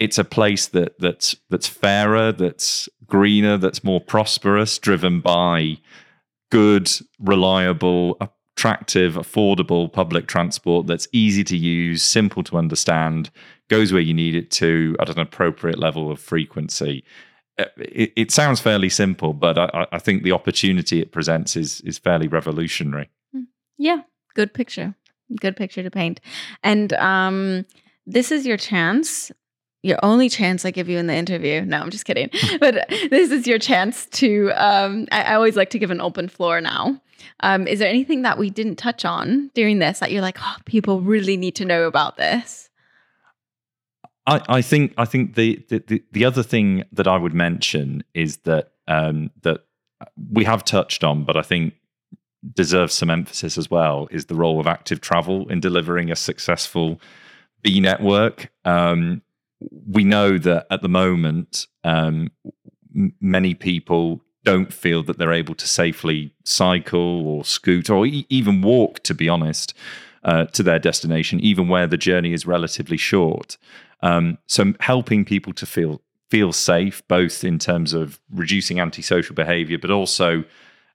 it's 0.00 0.18
a 0.18 0.24
place 0.24 0.66
that 0.68 0.98
that's 0.98 1.36
that's 1.48 1.68
fairer, 1.68 2.32
that's 2.32 2.88
greener, 3.06 3.56
that's 3.56 3.84
more 3.84 4.00
prosperous, 4.00 4.76
driven 4.78 5.20
by 5.20 5.78
good, 6.50 6.90
reliable, 7.20 8.18
attractive, 8.20 9.14
affordable 9.14 9.90
public 9.90 10.26
transport 10.26 10.88
that's 10.88 11.06
easy 11.12 11.44
to 11.44 11.56
use, 11.56 12.02
simple 12.02 12.42
to 12.42 12.58
understand, 12.58 13.30
goes 13.70 13.92
where 13.92 14.02
you 14.02 14.14
need 14.14 14.34
it 14.34 14.50
to 14.50 14.96
at 14.98 15.08
an 15.08 15.20
appropriate 15.20 15.78
level 15.78 16.10
of 16.10 16.18
frequency. 16.18 17.04
Uh, 17.58 17.64
It, 17.76 18.12
it 18.16 18.30
sounds 18.30 18.60
fairly 18.60 18.88
simple, 18.88 19.32
but 19.32 19.58
I, 19.58 19.64
I- 19.74 19.86
I 19.96 19.98
think 19.98 20.22
the 20.22 20.32
opportunity 20.32 21.00
it 21.00 21.12
presents 21.12 21.56
is 21.56 21.80
is 21.82 21.98
fairly 21.98 22.28
revolutionary. 22.28 23.08
Yeah, 23.78 24.02
good 24.34 24.52
picture. 24.54 24.94
Good 25.40 25.56
picture 25.56 25.82
to 25.82 25.90
paint. 25.90 26.20
And 26.62 26.92
um, 26.94 27.64
this 28.06 28.30
is 28.30 28.46
your 28.46 28.56
chance, 28.58 29.32
your 29.82 29.98
only 30.02 30.28
chance 30.28 30.64
I 30.68 30.70
give 30.70 30.88
you 30.90 30.98
in 30.98 31.06
the 31.06 31.14
interview. 31.14 31.64
No, 31.64 31.78
I'm 31.80 31.90
just 31.90 32.04
kidding. 32.04 32.30
but 32.60 32.74
this 33.10 33.30
is 33.30 33.46
your 33.46 33.58
chance 33.58 34.06
to. 34.20 34.50
Um, 34.56 35.06
I, 35.10 35.22
I 35.22 35.34
always 35.34 35.56
like 35.56 35.70
to 35.70 35.78
give 35.78 35.90
an 35.90 36.00
open 36.00 36.28
floor 36.28 36.60
now. 36.60 37.00
Um, 37.40 37.66
is 37.66 37.78
there 37.78 37.88
anything 37.88 38.22
that 38.22 38.38
we 38.38 38.50
didn't 38.50 38.76
touch 38.76 39.04
on 39.04 39.50
during 39.54 39.78
this 39.78 39.98
that 40.00 40.10
you're 40.12 40.22
like, 40.22 40.38
oh, 40.40 40.56
people 40.66 41.00
really 41.00 41.36
need 41.36 41.54
to 41.56 41.64
know 41.64 41.84
about 41.86 42.16
this? 42.16 42.68
I, 44.26 44.40
I 44.48 44.62
think 44.62 44.94
I 44.96 45.04
think 45.04 45.34
the, 45.34 45.64
the 45.68 45.82
the 45.86 46.04
the 46.12 46.24
other 46.24 46.42
thing 46.42 46.84
that 46.92 47.08
I 47.08 47.16
would 47.16 47.34
mention 47.34 48.04
is 48.14 48.38
that 48.38 48.72
um, 48.88 49.30
that 49.42 49.64
we 50.30 50.44
have 50.44 50.64
touched 50.64 51.04
on, 51.04 51.24
but 51.24 51.36
I 51.36 51.42
think 51.42 51.74
deserves 52.54 52.94
some 52.94 53.10
emphasis 53.10 53.56
as 53.56 53.70
well, 53.70 54.08
is 54.10 54.26
the 54.26 54.34
role 54.34 54.58
of 54.58 54.66
active 54.66 55.00
travel 55.00 55.48
in 55.48 55.60
delivering 55.60 56.10
a 56.10 56.16
successful 56.16 57.00
Bee 57.62 57.80
network. 57.80 58.50
Um, 58.64 59.22
we 59.88 60.02
know 60.02 60.38
that 60.38 60.66
at 60.70 60.82
the 60.82 60.88
moment, 60.88 61.68
um, 61.84 62.30
m- 62.94 63.14
many 63.20 63.54
people 63.54 64.20
don't 64.44 64.72
feel 64.72 65.04
that 65.04 65.18
they're 65.18 65.32
able 65.32 65.54
to 65.54 65.68
safely 65.68 66.34
cycle 66.44 67.26
or 67.28 67.44
scoot 67.44 67.88
or 67.88 68.04
e- 68.06 68.26
even 68.28 68.62
walk, 68.62 69.04
to 69.04 69.14
be 69.14 69.28
honest, 69.28 69.74
uh, 70.24 70.46
to 70.46 70.64
their 70.64 70.80
destination, 70.80 71.38
even 71.38 71.68
where 71.68 71.86
the 71.86 71.96
journey 71.96 72.32
is 72.32 72.46
relatively 72.46 72.96
short. 72.96 73.56
Um, 74.02 74.38
so 74.46 74.74
helping 74.80 75.24
people 75.24 75.52
to 75.54 75.66
feel 75.66 76.00
feel 76.30 76.52
safe, 76.52 77.06
both 77.08 77.44
in 77.44 77.58
terms 77.58 77.92
of 77.92 78.18
reducing 78.32 78.80
antisocial 78.80 79.34
behaviour, 79.34 79.76
but 79.78 79.90
also 79.90 80.44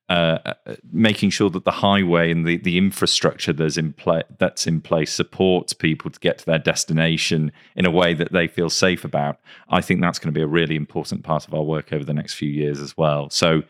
uh, 0.10 0.40
uh, 0.46 0.76
making 0.92 1.30
sure 1.30 1.50
that 1.50 1.66
the 1.66 1.72
highway 1.72 2.32
and 2.32 2.48
the, 2.48 2.56
the 2.58 2.78
infrastructure 2.78 3.52
that's 3.52 3.76
in 3.76 3.92
place 3.92 4.24
that's 4.40 4.66
in 4.66 4.80
place 4.80 5.12
supports 5.12 5.74
people 5.74 6.10
to 6.10 6.20
get 6.22 6.38
to 6.38 6.46
their 6.46 6.58
destination 6.58 7.52
in 7.76 7.86
a 7.86 7.92
way 7.92 8.14
that 8.14 8.32
they 8.32 8.48
feel 8.48 8.70
safe 8.70 9.04
about. 9.04 9.38
I 9.70 9.82
think 9.82 10.00
that's 10.00 10.18
going 10.18 10.34
to 10.34 10.38
be 10.38 10.44
a 10.44 10.48
really 10.48 10.78
important 10.78 11.24
part 11.24 11.46
of 11.46 11.54
our 11.54 11.62
work 11.62 11.92
over 11.92 12.06
the 12.06 12.14
next 12.14 12.36
few 12.36 12.50
years 12.50 12.80
as 12.80 12.96
well. 12.96 13.30
So, 13.30 13.64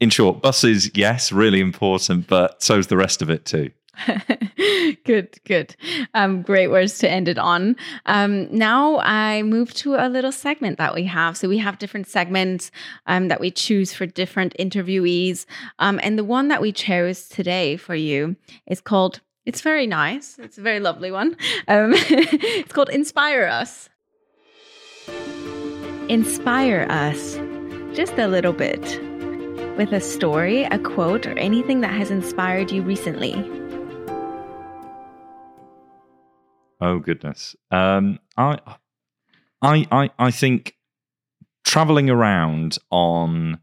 in 0.00 0.08
short, 0.08 0.40
buses, 0.40 0.90
yes, 0.96 1.30
really 1.30 1.60
important, 1.60 2.26
but 2.26 2.62
so 2.62 2.78
is 2.78 2.86
the 2.86 2.96
rest 2.96 3.20
of 3.20 3.28
it 3.28 3.44
too. 3.44 3.70
good, 5.04 5.38
good. 5.44 5.76
Um, 6.14 6.42
great 6.42 6.68
words 6.68 6.98
to 6.98 7.10
end 7.10 7.28
it 7.28 7.38
on. 7.38 7.76
Um, 8.06 8.48
now 8.56 8.98
I 9.00 9.42
move 9.42 9.74
to 9.74 9.94
a 9.94 10.08
little 10.08 10.32
segment 10.32 10.78
that 10.78 10.94
we 10.94 11.04
have. 11.04 11.36
So 11.36 11.48
we 11.48 11.58
have 11.58 11.78
different 11.78 12.06
segments 12.06 12.70
um, 13.06 13.28
that 13.28 13.40
we 13.40 13.50
choose 13.50 13.92
for 13.92 14.06
different 14.06 14.54
interviewees. 14.58 15.46
Um, 15.78 16.00
and 16.02 16.18
the 16.18 16.24
one 16.24 16.48
that 16.48 16.60
we 16.60 16.72
chose 16.72 17.28
today 17.28 17.76
for 17.76 17.94
you 17.94 18.36
is 18.66 18.80
called, 18.80 19.20
it's 19.46 19.60
very 19.60 19.86
nice. 19.86 20.38
It's 20.38 20.58
a 20.58 20.62
very 20.62 20.80
lovely 20.80 21.10
one. 21.10 21.36
Um, 21.66 21.92
it's 21.94 22.72
called 22.72 22.90
Inspire 22.90 23.46
Us. 23.46 23.88
Inspire 26.08 26.86
us 26.88 27.38
just 27.94 28.18
a 28.18 28.28
little 28.28 28.52
bit 28.52 28.80
with 29.76 29.92
a 29.92 30.00
story, 30.00 30.64
a 30.64 30.78
quote, 30.78 31.26
or 31.26 31.38
anything 31.38 31.80
that 31.82 31.92
has 31.92 32.10
inspired 32.10 32.70
you 32.70 32.82
recently. 32.82 33.34
Oh 36.80 36.98
goodness. 36.98 37.56
Um, 37.70 38.18
I, 38.36 38.58
I, 39.62 39.86
I, 39.90 40.10
I 40.18 40.30
think 40.30 40.76
traveling 41.64 42.08
around 42.08 42.78
on 42.90 43.58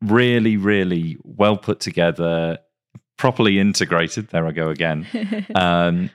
really, 0.00 0.56
really 0.56 1.16
well 1.22 1.56
put 1.56 1.80
together, 1.80 2.58
properly 3.16 3.58
integrated. 3.58 4.28
There 4.28 4.46
I 4.46 4.52
go 4.52 4.68
again. 4.68 5.06
um, 5.54 6.10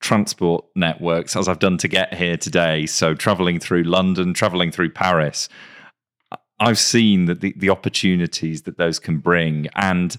transport 0.00 0.64
networks, 0.74 1.36
as 1.36 1.48
I've 1.48 1.60
done 1.60 1.78
to 1.78 1.88
get 1.88 2.14
here 2.14 2.36
today. 2.36 2.86
So 2.86 3.14
traveling 3.14 3.58
through 3.58 3.84
London, 3.84 4.34
traveling 4.34 4.70
through 4.70 4.90
Paris. 4.90 5.48
I've 6.60 6.78
seen 6.78 7.24
that 7.24 7.40
the, 7.40 7.54
the 7.56 7.70
opportunities 7.70 8.62
that 8.62 8.78
those 8.78 8.98
can 8.98 9.18
bring, 9.18 9.68
and 9.74 10.16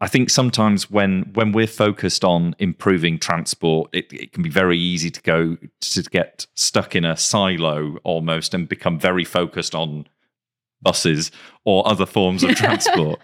I 0.00 0.08
think 0.08 0.30
sometimes 0.30 0.90
when 0.90 1.30
when 1.34 1.52
we're 1.52 1.66
focused 1.66 2.24
on 2.24 2.56
improving 2.58 3.18
transport, 3.18 3.90
it, 3.92 4.12
it 4.12 4.32
can 4.32 4.42
be 4.42 4.48
very 4.48 4.78
easy 4.78 5.10
to 5.10 5.22
go 5.22 5.56
to 5.80 6.02
get 6.04 6.46
stuck 6.54 6.96
in 6.96 7.04
a 7.04 7.16
silo 7.16 7.98
almost 8.02 8.54
and 8.54 8.68
become 8.68 8.98
very 8.98 9.24
focused 9.24 9.74
on 9.74 10.06
buses 10.82 11.30
or 11.64 11.86
other 11.86 12.06
forms 12.06 12.42
of 12.42 12.50
transport. 12.56 13.20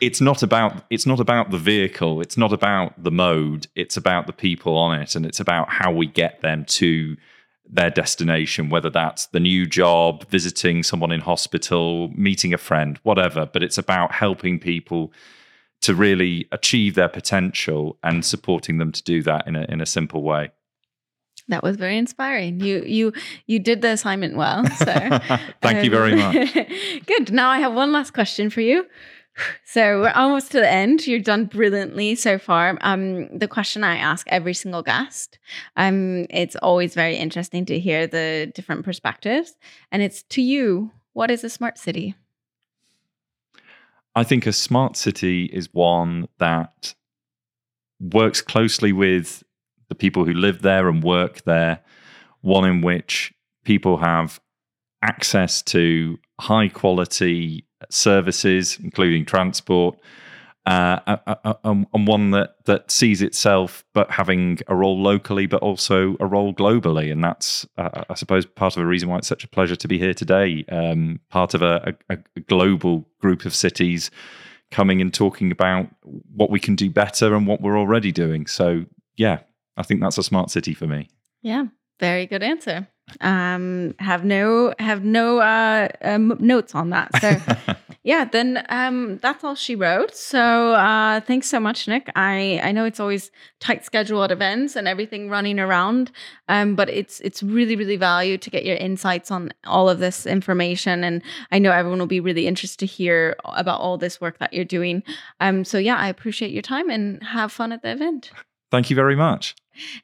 it's 0.00 0.20
not 0.20 0.42
about 0.42 0.84
it's 0.90 1.06
not 1.06 1.20
about 1.20 1.50
the 1.50 1.58
vehicle, 1.58 2.20
it's 2.20 2.36
not 2.36 2.52
about 2.52 3.02
the 3.02 3.12
mode, 3.12 3.66
it's 3.76 3.96
about 3.96 4.26
the 4.26 4.32
people 4.32 4.76
on 4.76 5.00
it, 5.00 5.14
and 5.14 5.24
it's 5.24 5.40
about 5.40 5.68
how 5.70 5.92
we 5.92 6.06
get 6.06 6.40
them 6.42 6.64
to 6.64 7.16
their 7.66 7.90
destination, 7.90 8.68
whether 8.68 8.90
that's 8.90 9.26
the 9.26 9.40
new 9.40 9.66
job, 9.66 10.28
visiting 10.28 10.82
someone 10.82 11.12
in 11.12 11.20
hospital, 11.20 12.08
meeting 12.14 12.52
a 12.52 12.58
friend, 12.58 12.98
whatever. 13.04 13.48
But 13.50 13.62
it's 13.62 13.78
about 13.78 14.12
helping 14.12 14.58
people 14.58 15.12
to 15.84 15.94
really 15.94 16.48
achieve 16.50 16.94
their 16.94 17.10
potential 17.10 17.98
and 18.02 18.24
supporting 18.24 18.78
them 18.78 18.90
to 18.90 19.02
do 19.02 19.22
that 19.22 19.46
in 19.46 19.54
a 19.54 19.66
in 19.68 19.82
a 19.82 19.86
simple 19.86 20.22
way. 20.22 20.50
That 21.48 21.62
was 21.62 21.76
very 21.76 21.98
inspiring. 21.98 22.60
You 22.60 22.82
you 22.86 23.12
you 23.46 23.58
did 23.58 23.82
the 23.82 23.90
assignment 23.90 24.34
well. 24.34 24.64
So 24.66 24.84
Thank 25.62 25.84
you 25.84 25.90
very 25.90 26.16
much. 26.16 26.54
Good. 27.06 27.32
Now 27.32 27.50
I 27.50 27.58
have 27.58 27.74
one 27.74 27.92
last 27.92 28.12
question 28.14 28.48
for 28.48 28.62
you. 28.62 28.86
So 29.66 30.00
we're 30.00 30.12
almost 30.12 30.52
to 30.52 30.60
the 30.60 30.70
end. 30.70 31.06
You've 31.06 31.24
done 31.24 31.46
brilliantly 31.46 32.14
so 32.14 32.38
far. 32.38 32.78
Um, 32.80 33.36
the 33.36 33.48
question 33.48 33.84
I 33.84 33.96
ask 33.96 34.26
every 34.30 34.54
single 34.54 34.82
guest. 34.82 35.38
Um, 35.76 36.26
it's 36.30 36.56
always 36.56 36.94
very 36.94 37.16
interesting 37.16 37.66
to 37.66 37.78
hear 37.78 38.06
the 38.06 38.50
different 38.54 38.84
perspectives. 38.84 39.56
And 39.90 40.02
it's 40.02 40.22
to 40.30 40.40
you, 40.40 40.92
what 41.14 41.32
is 41.32 41.42
a 41.42 41.50
smart 41.50 41.78
city? 41.78 42.14
I 44.14 44.24
think 44.24 44.46
a 44.46 44.52
smart 44.52 44.96
city 44.96 45.46
is 45.46 45.68
one 45.72 46.28
that 46.38 46.94
works 48.00 48.40
closely 48.40 48.92
with 48.92 49.42
the 49.88 49.94
people 49.94 50.24
who 50.24 50.34
live 50.34 50.62
there 50.62 50.88
and 50.88 51.02
work 51.02 51.42
there, 51.44 51.80
one 52.40 52.64
in 52.64 52.80
which 52.80 53.32
people 53.64 53.98
have 53.98 54.40
access 55.02 55.62
to 55.62 56.18
high 56.40 56.68
quality 56.68 57.66
services, 57.90 58.78
including 58.82 59.24
transport, 59.24 59.98
uh, 60.66 61.18
and 61.62 61.86
one 61.92 62.30
that 62.30 62.56
that 62.64 62.90
sees 62.90 63.20
itself 63.20 63.84
but 63.92 64.10
having 64.10 64.58
a 64.66 64.74
role 64.74 65.00
locally, 65.00 65.46
but 65.46 65.60
also 65.60 66.16
a 66.20 66.26
role 66.26 66.54
globally, 66.54 67.12
and 67.12 67.22
that's 67.22 67.66
uh, 67.76 68.04
I 68.08 68.14
suppose 68.14 68.46
part 68.46 68.76
of 68.76 68.80
the 68.80 68.86
reason 68.86 69.08
why 69.08 69.18
it's 69.18 69.28
such 69.28 69.44
a 69.44 69.48
pleasure 69.48 69.76
to 69.76 69.88
be 69.88 69.98
here 69.98 70.14
today. 70.14 70.64
Um, 70.70 71.20
part 71.28 71.52
of 71.52 71.62
a, 71.62 71.94
a, 72.08 72.16
a, 72.36 72.40
global 72.40 73.06
group 73.20 73.44
of 73.44 73.54
cities 73.54 74.10
coming 74.70 75.02
and 75.02 75.12
talking 75.12 75.52
about 75.52 75.88
what 76.34 76.50
we 76.50 76.58
can 76.58 76.76
do 76.76 76.88
better 76.88 77.34
and 77.34 77.46
what 77.46 77.60
we're 77.60 77.78
already 77.78 78.10
doing. 78.10 78.46
So 78.46 78.86
yeah, 79.16 79.40
I 79.76 79.82
think 79.82 80.00
that's 80.00 80.18
a 80.18 80.22
smart 80.22 80.50
city 80.50 80.72
for 80.72 80.86
me. 80.86 81.10
Yeah, 81.42 81.66
very 82.00 82.26
good 82.26 82.42
answer. 82.42 82.88
Um, 83.20 83.94
have 83.98 84.24
no 84.24 84.72
have 84.78 85.04
no 85.04 85.40
uh, 85.40 85.88
um, 86.00 86.36
notes 86.40 86.74
on 86.74 86.90
that. 86.90 87.10
So 87.20 87.76
yeah, 88.04 88.26
then 88.26 88.66
um, 88.68 89.16
that's 89.22 89.42
all 89.42 89.54
she 89.54 89.74
wrote. 89.74 90.14
So 90.14 90.74
uh, 90.74 91.20
thanks 91.20 91.48
so 91.48 91.58
much, 91.58 91.88
Nick. 91.88 92.10
I 92.14 92.60
I 92.62 92.70
know 92.70 92.84
it's 92.84 93.00
always 93.00 93.30
tight 93.60 93.82
schedule 93.82 94.22
at 94.22 94.30
events 94.30 94.76
and 94.76 94.86
everything 94.86 95.30
running 95.30 95.58
around, 95.58 96.12
um, 96.48 96.74
but 96.76 96.90
it's 96.90 97.20
it's 97.20 97.42
really 97.42 97.76
really 97.76 97.96
valued 97.96 98.42
to 98.42 98.50
get 98.50 98.66
your 98.66 98.76
insights 98.76 99.30
on 99.30 99.52
all 99.64 99.88
of 99.88 100.00
this 100.00 100.26
information, 100.26 101.02
and 101.02 101.22
I 101.50 101.58
know 101.58 101.72
everyone 101.72 101.98
will 101.98 102.06
be 102.06 102.20
really 102.20 102.46
interested 102.46 102.80
to 102.80 102.86
hear 102.86 103.36
about 103.46 103.80
all 103.80 103.96
this 103.96 104.20
work 104.20 104.38
that 104.38 104.52
you're 104.52 104.66
doing. 104.66 105.02
Um, 105.40 105.64
so 105.64 105.78
yeah, 105.78 105.96
I 105.96 106.08
appreciate 106.08 106.50
your 106.52 106.62
time 106.62 106.90
and 106.90 107.22
have 107.22 107.52
fun 107.52 107.72
at 107.72 107.80
the 107.80 107.90
event. 107.90 108.30
Thank 108.70 108.90
you 108.90 108.96
very 108.96 109.16
much. 109.16 109.54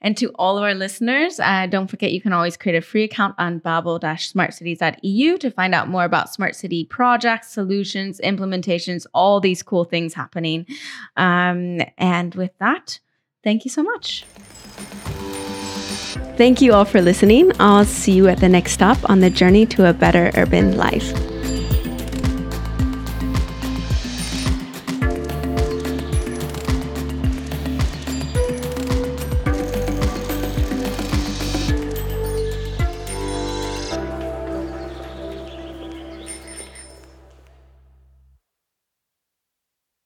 And 0.00 0.16
to 0.16 0.30
all 0.34 0.56
of 0.56 0.64
our 0.64 0.74
listeners, 0.74 1.38
uh, 1.38 1.66
don't 1.66 1.88
forget 1.88 2.12
you 2.12 2.20
can 2.20 2.32
always 2.32 2.56
create 2.56 2.76
a 2.76 2.80
free 2.80 3.04
account 3.04 3.34
on 3.38 3.58
babel-smartcities.eu 3.58 5.38
to 5.38 5.50
find 5.50 5.74
out 5.74 5.88
more 5.88 6.04
about 6.04 6.32
smart 6.32 6.56
city 6.56 6.84
projects, 6.84 7.52
solutions, 7.52 8.20
implementations, 8.24 9.06
all 9.14 9.40
these 9.40 9.62
cool 9.62 9.84
things 9.84 10.14
happening. 10.14 10.66
Um, 11.16 11.80
and 11.98 12.34
with 12.34 12.50
that, 12.58 12.98
thank 13.44 13.64
you 13.64 13.70
so 13.70 13.82
much. 13.82 14.24
Thank 16.36 16.60
you 16.60 16.72
all 16.72 16.84
for 16.84 17.00
listening. 17.00 17.52
I'll 17.60 17.84
see 17.84 18.12
you 18.12 18.26
at 18.28 18.38
the 18.38 18.48
next 18.48 18.72
stop 18.72 18.98
on 19.10 19.20
the 19.20 19.30
journey 19.30 19.66
to 19.66 19.88
a 19.88 19.92
better 19.92 20.30
urban 20.34 20.76
life. 20.76 21.12